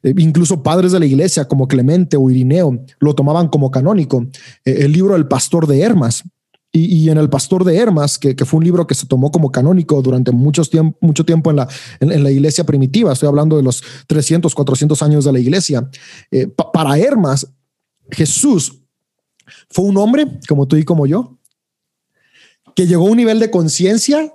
[0.03, 4.27] incluso padres de la iglesia como Clemente o Irineo lo tomaban como canónico.
[4.65, 6.23] el libro del pastor de Hermas.
[6.73, 10.03] Y, en el pastor de Hermas, que, fue un libro que se tomó como canónico
[10.03, 11.69] durante muchos tiempo, mucho tiempo en la,
[12.01, 15.89] en, la iglesia primitiva, estoy hablando de los 300, 400 años de la iglesia,
[16.75, 17.51] para Hermas,
[18.11, 18.83] Jesús
[19.71, 21.39] fue un hombre como tú y como yo,
[22.75, 24.35] que llegó a un nivel de conciencia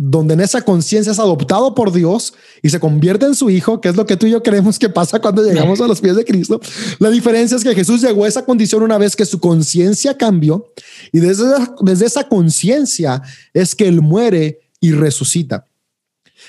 [0.00, 2.32] donde en esa conciencia es adoptado por Dios
[2.62, 4.88] y se convierte en su hijo, que es lo que tú y yo creemos que
[4.88, 6.60] pasa cuando llegamos a los pies de Cristo.
[7.00, 10.72] La diferencia es que Jesús llegó a esa condición una vez que su conciencia cambió
[11.12, 11.44] y desde,
[11.80, 13.20] desde esa conciencia
[13.52, 15.66] es que él muere y resucita.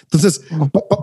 [0.04, 0.42] Entonces,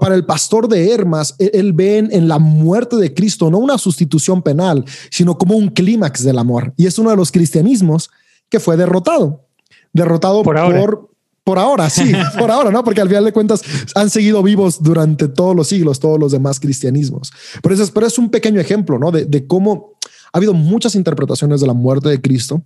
[0.01, 3.77] para el pastor de Hermas, e, él ve en la muerte de Cristo no una
[3.77, 6.73] sustitución penal, sino como un clímax del amor.
[6.77, 8.09] Y es uno de los cristianismos
[8.49, 9.47] que fue derrotado
[9.97, 10.87] derrotado por ahora.
[11.47, 12.83] Por, ahora, sí, por ahora, ¿no?
[12.83, 13.63] Porque al final de cuentas
[13.95, 17.31] han seguido vivos durante todos los siglos, todos los demás cristianismos.
[17.63, 19.13] Pero es, pero es un pequeño ejemplo, ¿no?
[19.13, 19.93] De, cómo
[20.33, 22.65] ha habido muchas interpretaciones de la muerte de Cristo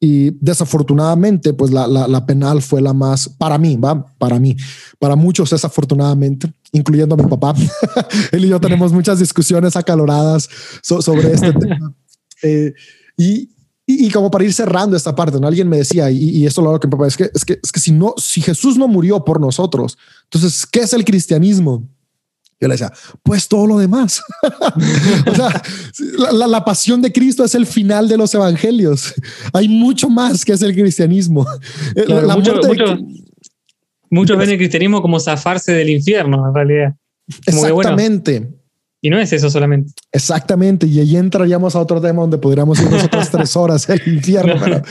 [0.00, 4.56] y desafortunadamente, pues la, la, penal fue la más, para mí, va, para mí,
[4.98, 7.54] para muchos desafortunadamente, incluyendo a mi papá.
[8.32, 10.48] Él y yo tenemos muchas discusiones acaloradas
[10.82, 11.94] sobre este tema.
[12.42, 12.72] Eh,
[13.16, 13.48] y,
[13.90, 15.46] Y, como para ir cerrando esta parte, ¿no?
[15.46, 17.80] alguien me decía, y, y esto lo hago papá, es que, es que, es que
[17.80, 21.88] si no, si Jesús no murió por nosotros, entonces, ¿qué es el cristianismo?
[22.60, 24.20] Yo le decía, pues todo lo demás.
[25.26, 25.62] o sea,
[26.32, 29.14] la, pasión de Cristo es el final de los evangelios.
[29.54, 31.46] Hay mucho más que es el cristianismo.
[34.10, 36.94] muchos ven el cristianismo como zafarse del infierno, en realidad.
[37.46, 38.57] Exactamente.
[39.00, 39.92] Y no es eso solamente.
[40.10, 40.86] Exactamente.
[40.86, 44.54] Y ahí entraríamos a otro tema donde podríamos ir nosotros tres horas el infierno.
[44.62, 44.82] Pero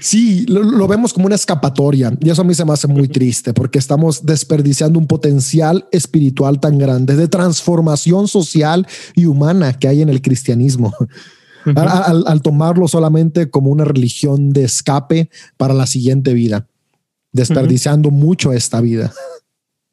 [0.00, 2.12] sí, lo, vemos como una escapatoria.
[2.20, 6.60] Y eso a mí se me hace muy triste porque estamos desperdiciando un potencial espiritual
[6.60, 10.94] tan grande de transformación social y humana que hay en el cristianismo.
[11.74, 16.68] al, tomarlo solamente como una religión de escape para la siguiente vida,
[17.32, 19.12] desperdiciando mucho esta vida.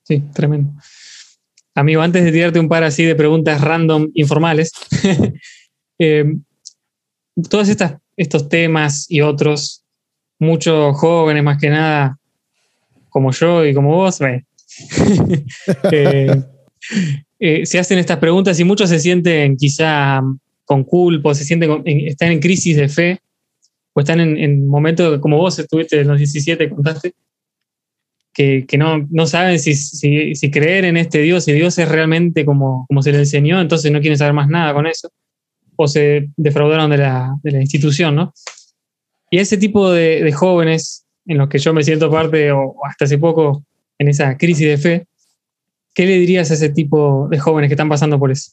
[0.04, 0.74] Sí, tremendo.
[1.76, 4.72] Amigo, antes de tirarte un par así de preguntas random informales,
[6.00, 6.26] eh,
[7.50, 7.68] todos
[8.16, 9.84] estos temas y otros,
[10.38, 12.20] muchos jóvenes más que nada,
[13.10, 14.20] como yo y como vos,
[15.92, 16.44] eh,
[17.40, 20.22] eh, se hacen estas preguntas y muchos se sienten quizá
[20.66, 23.20] con culpa, se sienten están en crisis de fe,
[23.94, 27.16] o están en, en momentos como vos estuviste en los 17, contaste,
[28.34, 32.86] que, no, no, saben si, si, creer en este Dios, si Dios es realmente como,
[32.88, 35.10] como se le enseñó, entonces no quieren saber más nada con eso,
[35.76, 38.34] o se defraudaron de la, de la institución, ¿no?
[39.30, 43.18] Y ese tipo de, jóvenes en los que yo me siento parte, o hasta hace
[43.18, 43.64] poco,
[44.00, 45.08] en esa crisis de fe,
[45.94, 48.52] ¿qué le dirías a ese tipo de jóvenes que están pasando por eso?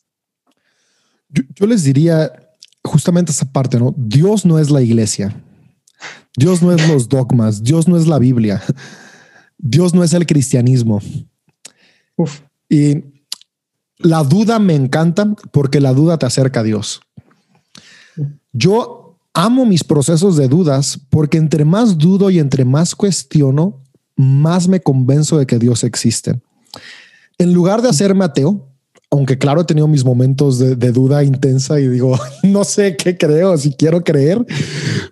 [1.30, 2.30] Yo, yo les diría
[2.84, 3.94] justamente esa parte, ¿no?
[3.96, 5.34] Dios no es la iglesia.
[6.36, 8.62] Dios no es los dogmas, Dios no es la Biblia.
[9.62, 11.00] Dios no es el cristianismo.
[12.68, 13.04] Y
[13.98, 17.00] la duda me encanta porque la duda te acerca a Dios.
[18.52, 23.82] Yo amo mis procesos de dudas porque entre más dudo y entre más cuestiono,
[24.16, 26.40] más me convenzo de que Dios existe.
[27.38, 28.66] En lugar de hacerme ateo,
[29.10, 33.56] aunque claro he tenido mis momentos de, duda intensa y digo, no sé qué creo,
[33.58, 34.44] si quiero creer,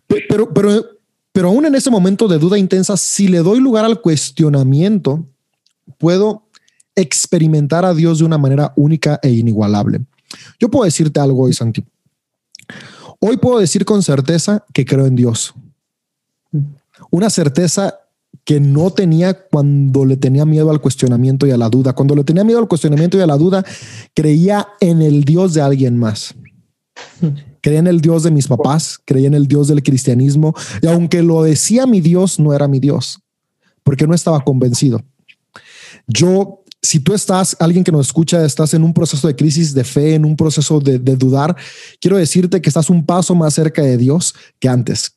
[0.06, 0.97] pero, pero
[1.32, 5.26] pero aún en ese momento de duda intensa, si le doy lugar al cuestionamiento,
[5.98, 6.48] puedo
[6.94, 10.00] experimentar a Dios de una manera única e inigualable.
[10.58, 11.84] Yo puedo decirte algo hoy, Santi.
[13.20, 15.54] Hoy puedo decir con certeza que creo en Dios.
[17.10, 17.94] Una certeza
[18.44, 21.92] que no tenía cuando le tenía miedo al cuestionamiento y a la duda.
[21.92, 23.64] Cuando le tenía miedo al cuestionamiento y a la duda,
[24.14, 26.34] creía en el Dios de alguien más.
[27.60, 31.22] Creía en el Dios de mis papás, creía en el Dios del cristianismo, y aunque
[31.22, 33.20] lo decía mi Dios, no era mi Dios,
[33.82, 35.02] porque no estaba convencido.
[36.06, 39.84] Yo, si tú estás, alguien que nos escucha, estás en un proceso de crisis de
[39.84, 41.56] fe, en un proceso de, dudar,
[42.00, 45.16] quiero decirte que estás un paso más cerca de Dios que antes.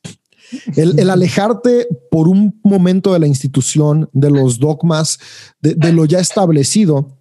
[0.76, 5.18] El, alejarte por un momento de la institución, de los dogmas,
[5.62, 7.21] de lo ya establecido,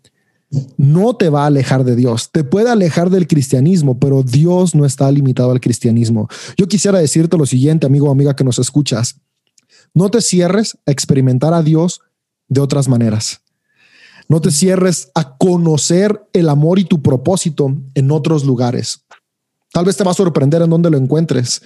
[0.77, 2.31] no te va a alejar de Dios.
[2.33, 6.29] Te puede alejar del cristianismo, pero Dios no está limitado al cristianismo.
[6.57, 9.21] Yo quisiera decirte lo siguiente, amigo o amiga que nos escuchas.
[9.95, 12.01] No te cierres a experimentar a Dios
[12.49, 13.43] de otras maneras.
[14.29, 19.05] No te cierres a conocer el amor y tu propósito en otros lugares.
[19.73, 21.63] Tal vez te va a sorprender en dónde lo encuentres,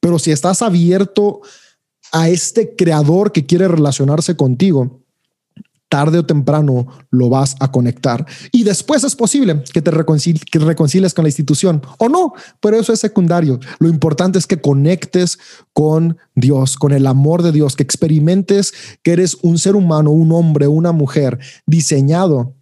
[0.00, 1.40] pero si estás abierto
[2.12, 5.03] a este creador que quiere relacionarse contigo,
[5.88, 8.26] tarde o temprano lo vas a conectar.
[8.52, 13.00] Y después es posible que te reconcilies con la institución o no, pero eso es
[13.00, 13.60] secundario.
[13.78, 15.38] Lo importante es que conectes
[15.72, 18.72] con Dios, con el amor de Dios, que experimentes
[19.02, 22.54] que eres un ser humano, un hombre, una mujer diseñado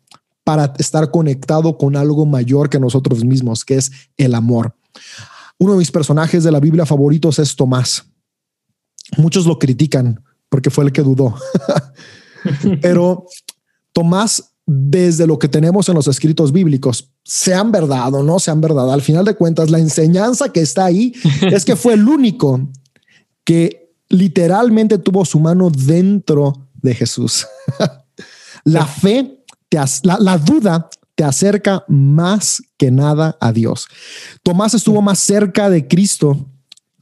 [0.45, 4.77] para estar conectado con algo mayor que nosotros mismos, que es el amor.
[5.59, 8.05] Uno de mis personajes de la Biblia favoritos es Tomás.
[9.17, 11.35] Muchos lo critican porque fue el que dudó.
[12.81, 13.27] Pero
[13.93, 18.93] Tomás, desde lo que tenemos en los escritos bíblicos, sean verdad o no sean verdad,
[18.93, 21.13] al final de cuentas, la enseñanza que está ahí
[21.43, 22.61] es que fue el único
[23.45, 27.47] que literalmente tuvo su mano dentro de Jesús.
[28.65, 33.87] la fe, te la, la duda te acerca más que nada a Dios.
[34.43, 36.52] Tomás estuvo más cerca de Cristo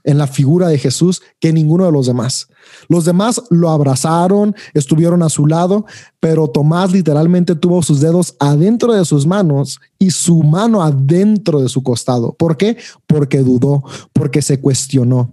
[0.05, 2.49] en la figura de Jesús que ninguno de los demás.
[2.89, 5.87] Los demás lo abrazaron, estuvieron a su lado,
[6.19, 11.69] pero Tomás literalmente tuvo sus dedos adentro de sus manos y su mano adentro de
[11.69, 12.33] su costado.
[12.33, 12.77] ¿Por qué?
[13.07, 15.33] Porque dudó, porque se cuestionó.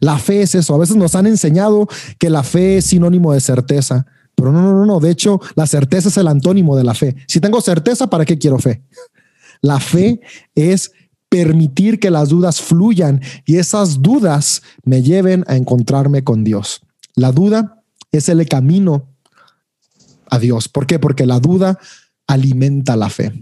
[0.00, 0.74] La fe es eso.
[0.74, 1.88] A veces nos han enseñado
[2.18, 5.00] que la fe es sinónimo de certeza, pero no, no, no, no.
[5.00, 7.16] De hecho, la certeza es el antónimo de la fe.
[7.26, 8.82] Si tengo certeza, ¿para qué quiero fe?
[9.60, 10.20] La fe
[10.54, 10.92] es
[11.32, 16.82] permitir que las dudas fluyan y esas dudas me lleven a encontrarme con Dios.
[17.14, 17.82] La duda
[18.12, 19.08] es el camino
[20.28, 20.68] a Dios.
[20.68, 20.98] ¿Por qué?
[20.98, 21.78] Porque la duda
[22.26, 23.32] alimenta la fe.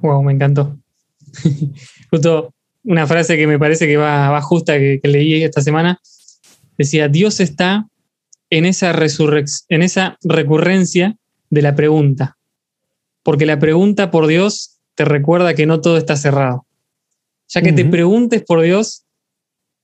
[0.00, 0.78] Wow, me encantó.
[2.10, 2.54] Justo
[2.84, 6.00] una frase que me parece que va, justa que, leí esta semana.
[6.78, 7.86] Decía, Dios está
[8.48, 8.94] en esa,
[9.68, 11.18] en esa recurrencia
[11.50, 12.38] de la pregunta.
[13.22, 16.64] Porque la pregunta por Dios te recuerda que no todo está cerrado.
[17.48, 19.04] Ya que te preguntes por Dios,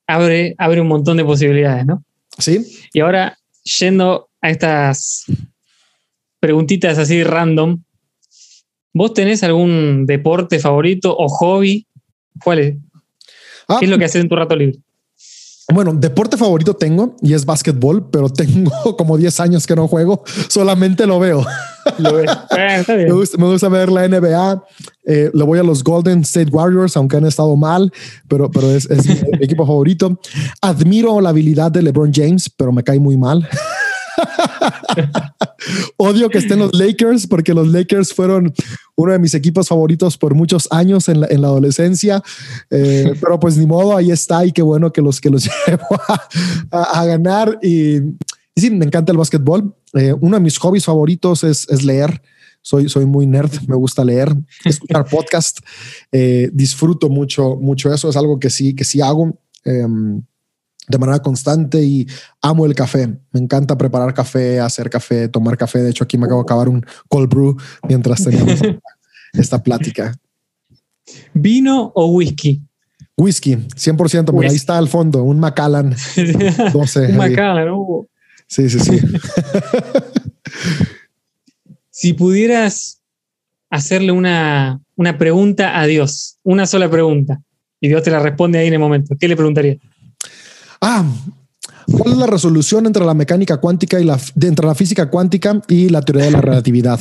[0.07, 2.05] abre, abre un montón de posibilidades, ¿no?
[2.39, 2.65] Sí.
[2.93, 5.25] Y ahora, yendo a estas
[6.41, 7.83] preguntitas así random,
[8.93, 11.87] ¿vos tenés algún deporte favorito o hobby?
[12.43, 12.77] ¿Cuál es?
[13.67, 13.77] Ah.
[13.79, 14.79] ¿Qué es lo que haces en tu rato libre?
[15.73, 20.23] Bueno, deporte favorito tengo y es básquetbol, pero tengo como 10 años que no juego,
[20.49, 21.45] solamente lo veo.
[21.87, 24.65] Ah, me, gusta, ver la NBA,
[25.05, 27.93] eh, le voy a los Golden State Warriors, aunque han estado mal,
[28.27, 30.19] pero, pero es, es mi equipo favorito.
[30.63, 33.47] Admiro la habilidad de LeBron James, pero me cae muy mal.
[35.97, 38.53] Odio que estén los Lakers porque los Lakers fueron
[38.97, 42.23] uno de mis equipos favoritos por muchos años en la, adolescencia.
[42.71, 46.01] Eh, pero pues ni modo, ahí está y qué bueno que los que los llevo
[46.71, 47.59] a, ganar.
[47.63, 47.99] Y,
[48.57, 49.75] sí, me encanta el básquetbol.
[49.95, 52.23] Eh, uno de mis hobbies favoritos es, es leer.
[52.63, 54.35] Soy, soy muy nerd, me gusta leer,
[54.65, 55.59] escuchar podcast.
[56.11, 58.09] Eh, disfruto mucho, mucho eso.
[58.09, 59.39] Es algo que sí, que sí hago.
[59.65, 60.23] Em,
[60.89, 62.07] de manera constante y
[62.43, 63.09] amo el café.
[63.33, 65.83] Me encanta preparar café, hacer café, tomar café.
[65.83, 67.57] De hecho, aquí me acabo de acabar un cold brew
[67.89, 68.61] mientras teníamos
[69.33, 70.15] esta plática.
[71.33, 72.63] ¿Vino o whisky?
[73.17, 74.33] Whisky, 100%.
[74.33, 75.95] Mira, ahí está al fondo, un Macallan
[76.73, 77.07] 12.
[77.07, 78.07] un Macallan, uh.
[78.47, 79.01] Sí, sí, sí.
[81.91, 83.01] si pudieras
[83.71, 87.41] hacerle una, una pregunta a Dios, una sola pregunta,
[87.81, 89.79] y Dios te la responde ahí en el momento, ¿qué le preguntaría?
[90.87, 91.03] Ah,
[91.97, 95.89] ¿cuál es la resolución entre la mecánica cuántica y la entre la física cuántica y
[95.89, 97.01] la teoría de la relatividad?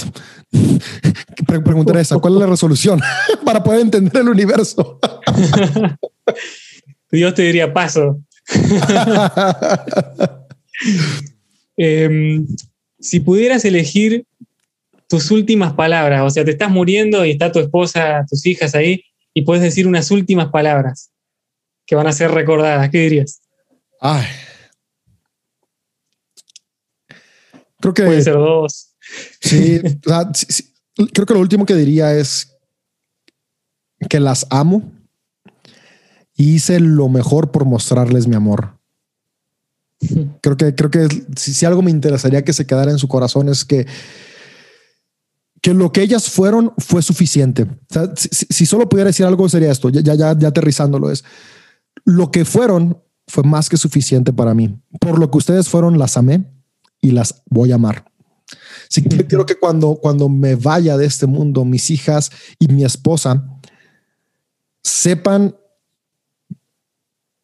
[1.46, 3.02] Preguntaré esa, ¿cuál es la resolución
[3.46, 5.02] para poder entender el universo?
[7.12, 8.22] Dios te diría paso.
[11.76, 12.48] Em,
[12.98, 14.26] si pudieras elegir
[15.10, 19.04] tus últimas palabras, o sea, te estás muriendo y está tu esposa, tus hijas ahí,
[19.34, 21.12] y puedes decir unas últimas palabras
[21.86, 23.43] que van a ser recordadas, ¿qué dirías?
[24.06, 24.26] Ay.
[27.80, 28.04] Creo que.
[28.04, 28.90] Puede ser dos.
[29.42, 29.82] Sí,
[31.14, 32.58] creo que lo último que diría es
[34.10, 34.94] que las amo
[36.36, 38.80] y hice lo mejor por mostrarles mi amor.
[40.42, 43.66] Creo que, creo que si, algo me interesaría que se quedara en su corazón es
[43.66, 43.86] que,
[45.62, 47.68] que lo que ellas fueron fue suficiente.
[48.16, 51.26] si, solo pudiera decir algo sería esto, ya, ya, ya aterrizándolo es
[52.06, 54.80] lo que fueron fue más que suficiente para mí.
[55.00, 56.46] Por lo que ustedes fueron, las amé
[57.02, 58.06] y las voy a amar.
[58.90, 63.48] Sí, quiero que cuando, cuando me vaya de este mundo, mis hijas y mi esposa
[64.84, 65.56] sepan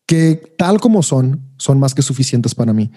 [0.05, 2.91] que tal como son, son más que suficientes para mí.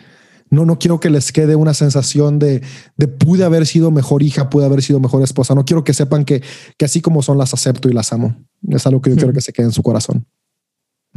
[0.50, 2.62] No, no quiero que les quede una sensación de,
[2.96, 5.54] de pude haber sido mejor hija, pude haber sido mejor esposa.
[5.54, 6.42] No quiero que sepan que,
[6.76, 8.36] que así como son, las acepto y las amo.
[8.68, 10.26] Es algo que yo quiero que se quede en su corazón.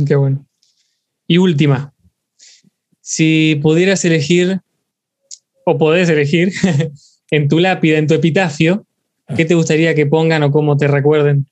[0.05, 0.45] Qué bueno.
[1.27, 1.93] Y última,
[3.01, 4.61] si pudieras elegir,
[5.65, 6.51] o podés elegir,
[7.31, 8.85] en tu lápida, en tu epitafio,
[9.35, 11.47] ¿qué te gustaría que pongan o cómo te recuerden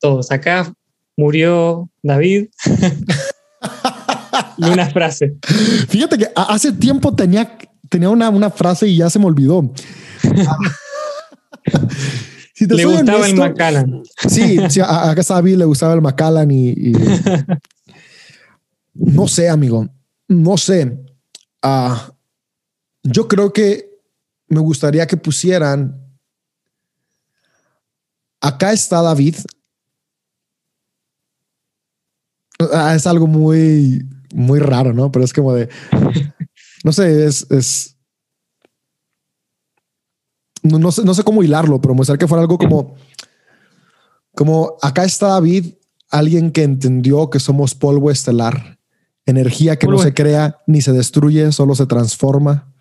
[0.00, 0.30] todos?
[0.30, 0.72] Acá
[1.16, 2.46] murió David.
[4.58, 5.36] y una frase.
[5.88, 7.56] Fíjate que hace tiempo tenía,
[7.88, 9.70] tenía una, frase y ya se me olvidó.
[12.60, 14.02] le gustaba el Macallan.
[14.28, 16.92] Sí, sí a, a David le gustaba el Macallan y
[18.98, 19.86] no sé, amigo,
[20.28, 20.98] no sé.
[21.62, 22.12] Ah,
[23.02, 23.90] yo creo que
[24.48, 26.00] me gustaría que pusieran,
[28.40, 29.36] acá está David.
[32.72, 34.02] Ah, es algo muy,
[34.34, 35.12] muy raro, ¿no?
[35.12, 35.68] Pero es como de,
[36.84, 37.96] no sé, es,
[40.62, 42.96] no, sé, no sé cómo hilarlo, pero mostrar que fuera algo como,
[44.34, 45.74] como acá está David,
[46.10, 48.75] alguien que entendió que somos polvo estelar
[49.26, 52.72] Energía que no se crea ni se destruye, solo se transforma.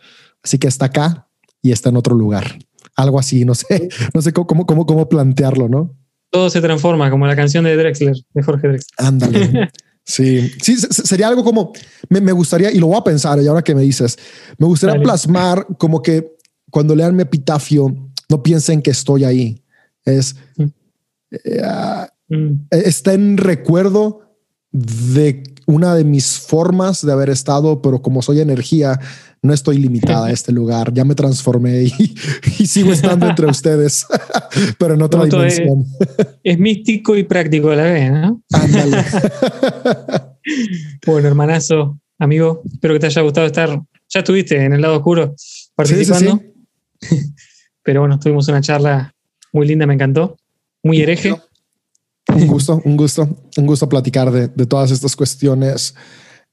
[0.43, 1.27] Así que está acá
[1.61, 2.59] y está en otro lugar.
[2.95, 5.95] Algo así, no sé, no sé cómo, cómo, cómo plantearlo, ¿no?
[6.29, 9.07] Todo se transforma, como la canción de Drexler, de Jorge Drexler.
[9.07, 9.69] Ándale.
[10.07, 11.73] Sí, sí, sería algo como
[12.09, 14.19] me, gustaría, y lo voy a pensar, y ahora que me dices,
[14.59, 16.35] me gustaría plasmar como que
[16.69, 19.63] cuando lean mi epitafio, no piensen que estoy ahí.
[20.03, 20.63] Es mm.
[21.31, 22.53] eh, ah, mm.
[22.69, 24.37] está en recuerdo
[24.71, 28.99] de una de mis formas de haber estado, pero como soy energía,
[29.41, 30.93] no estoy limitada a este lugar.
[30.93, 31.89] Ya me transformé y,
[32.67, 34.05] sigo estando entre ustedes,
[34.79, 35.85] pero en otra dimensión.
[36.43, 38.41] Es, místico y práctico a la vez, ¿no?
[41.05, 43.81] bueno, hermanazo, amigo, espero que te haya gustado estar.
[44.09, 45.33] Ya estuviste en el lado oscuro
[45.75, 46.41] participando.
[47.83, 49.13] Pero bueno, tuvimos una charla
[49.51, 50.37] muy linda, me encantó.
[50.83, 51.35] Muy hereje.
[52.35, 55.95] Un gusto, un gusto, un gusto platicar de, todas estas cuestiones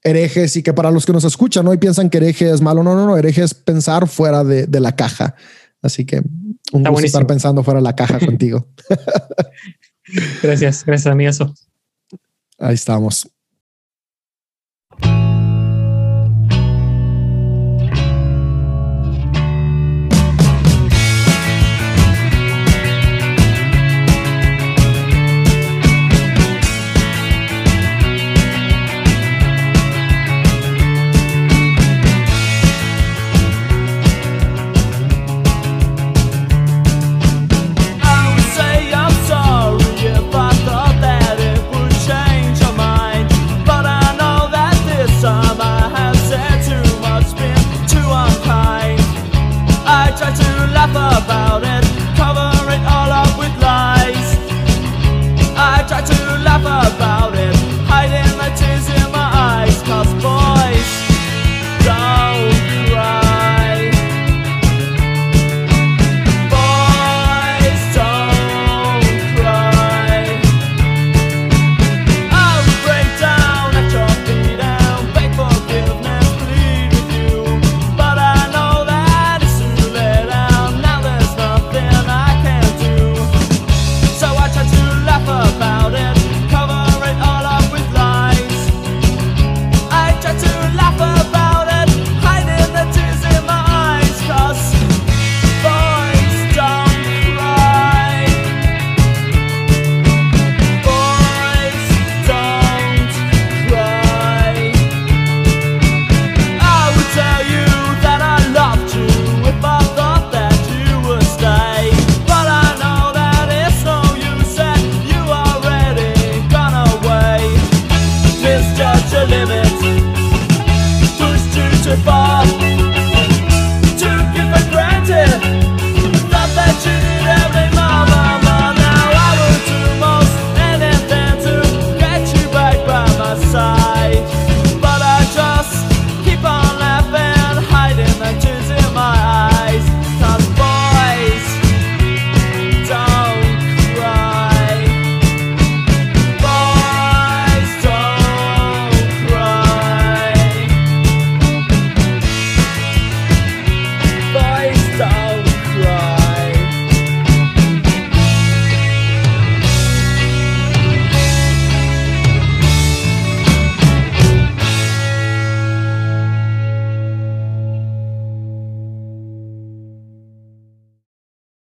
[0.01, 2.83] herejes y que para los que nos escuchan hoy piensan que hereje es malo.
[2.83, 5.35] No, no, no, hereje es pensar fuera de, la caja.
[5.81, 6.21] Así que
[6.71, 8.67] un gusto estar pensando fuera de la caja contigo.
[10.41, 11.53] gracias, gracias, amigazo.
[12.59, 13.32] Ahí estamos.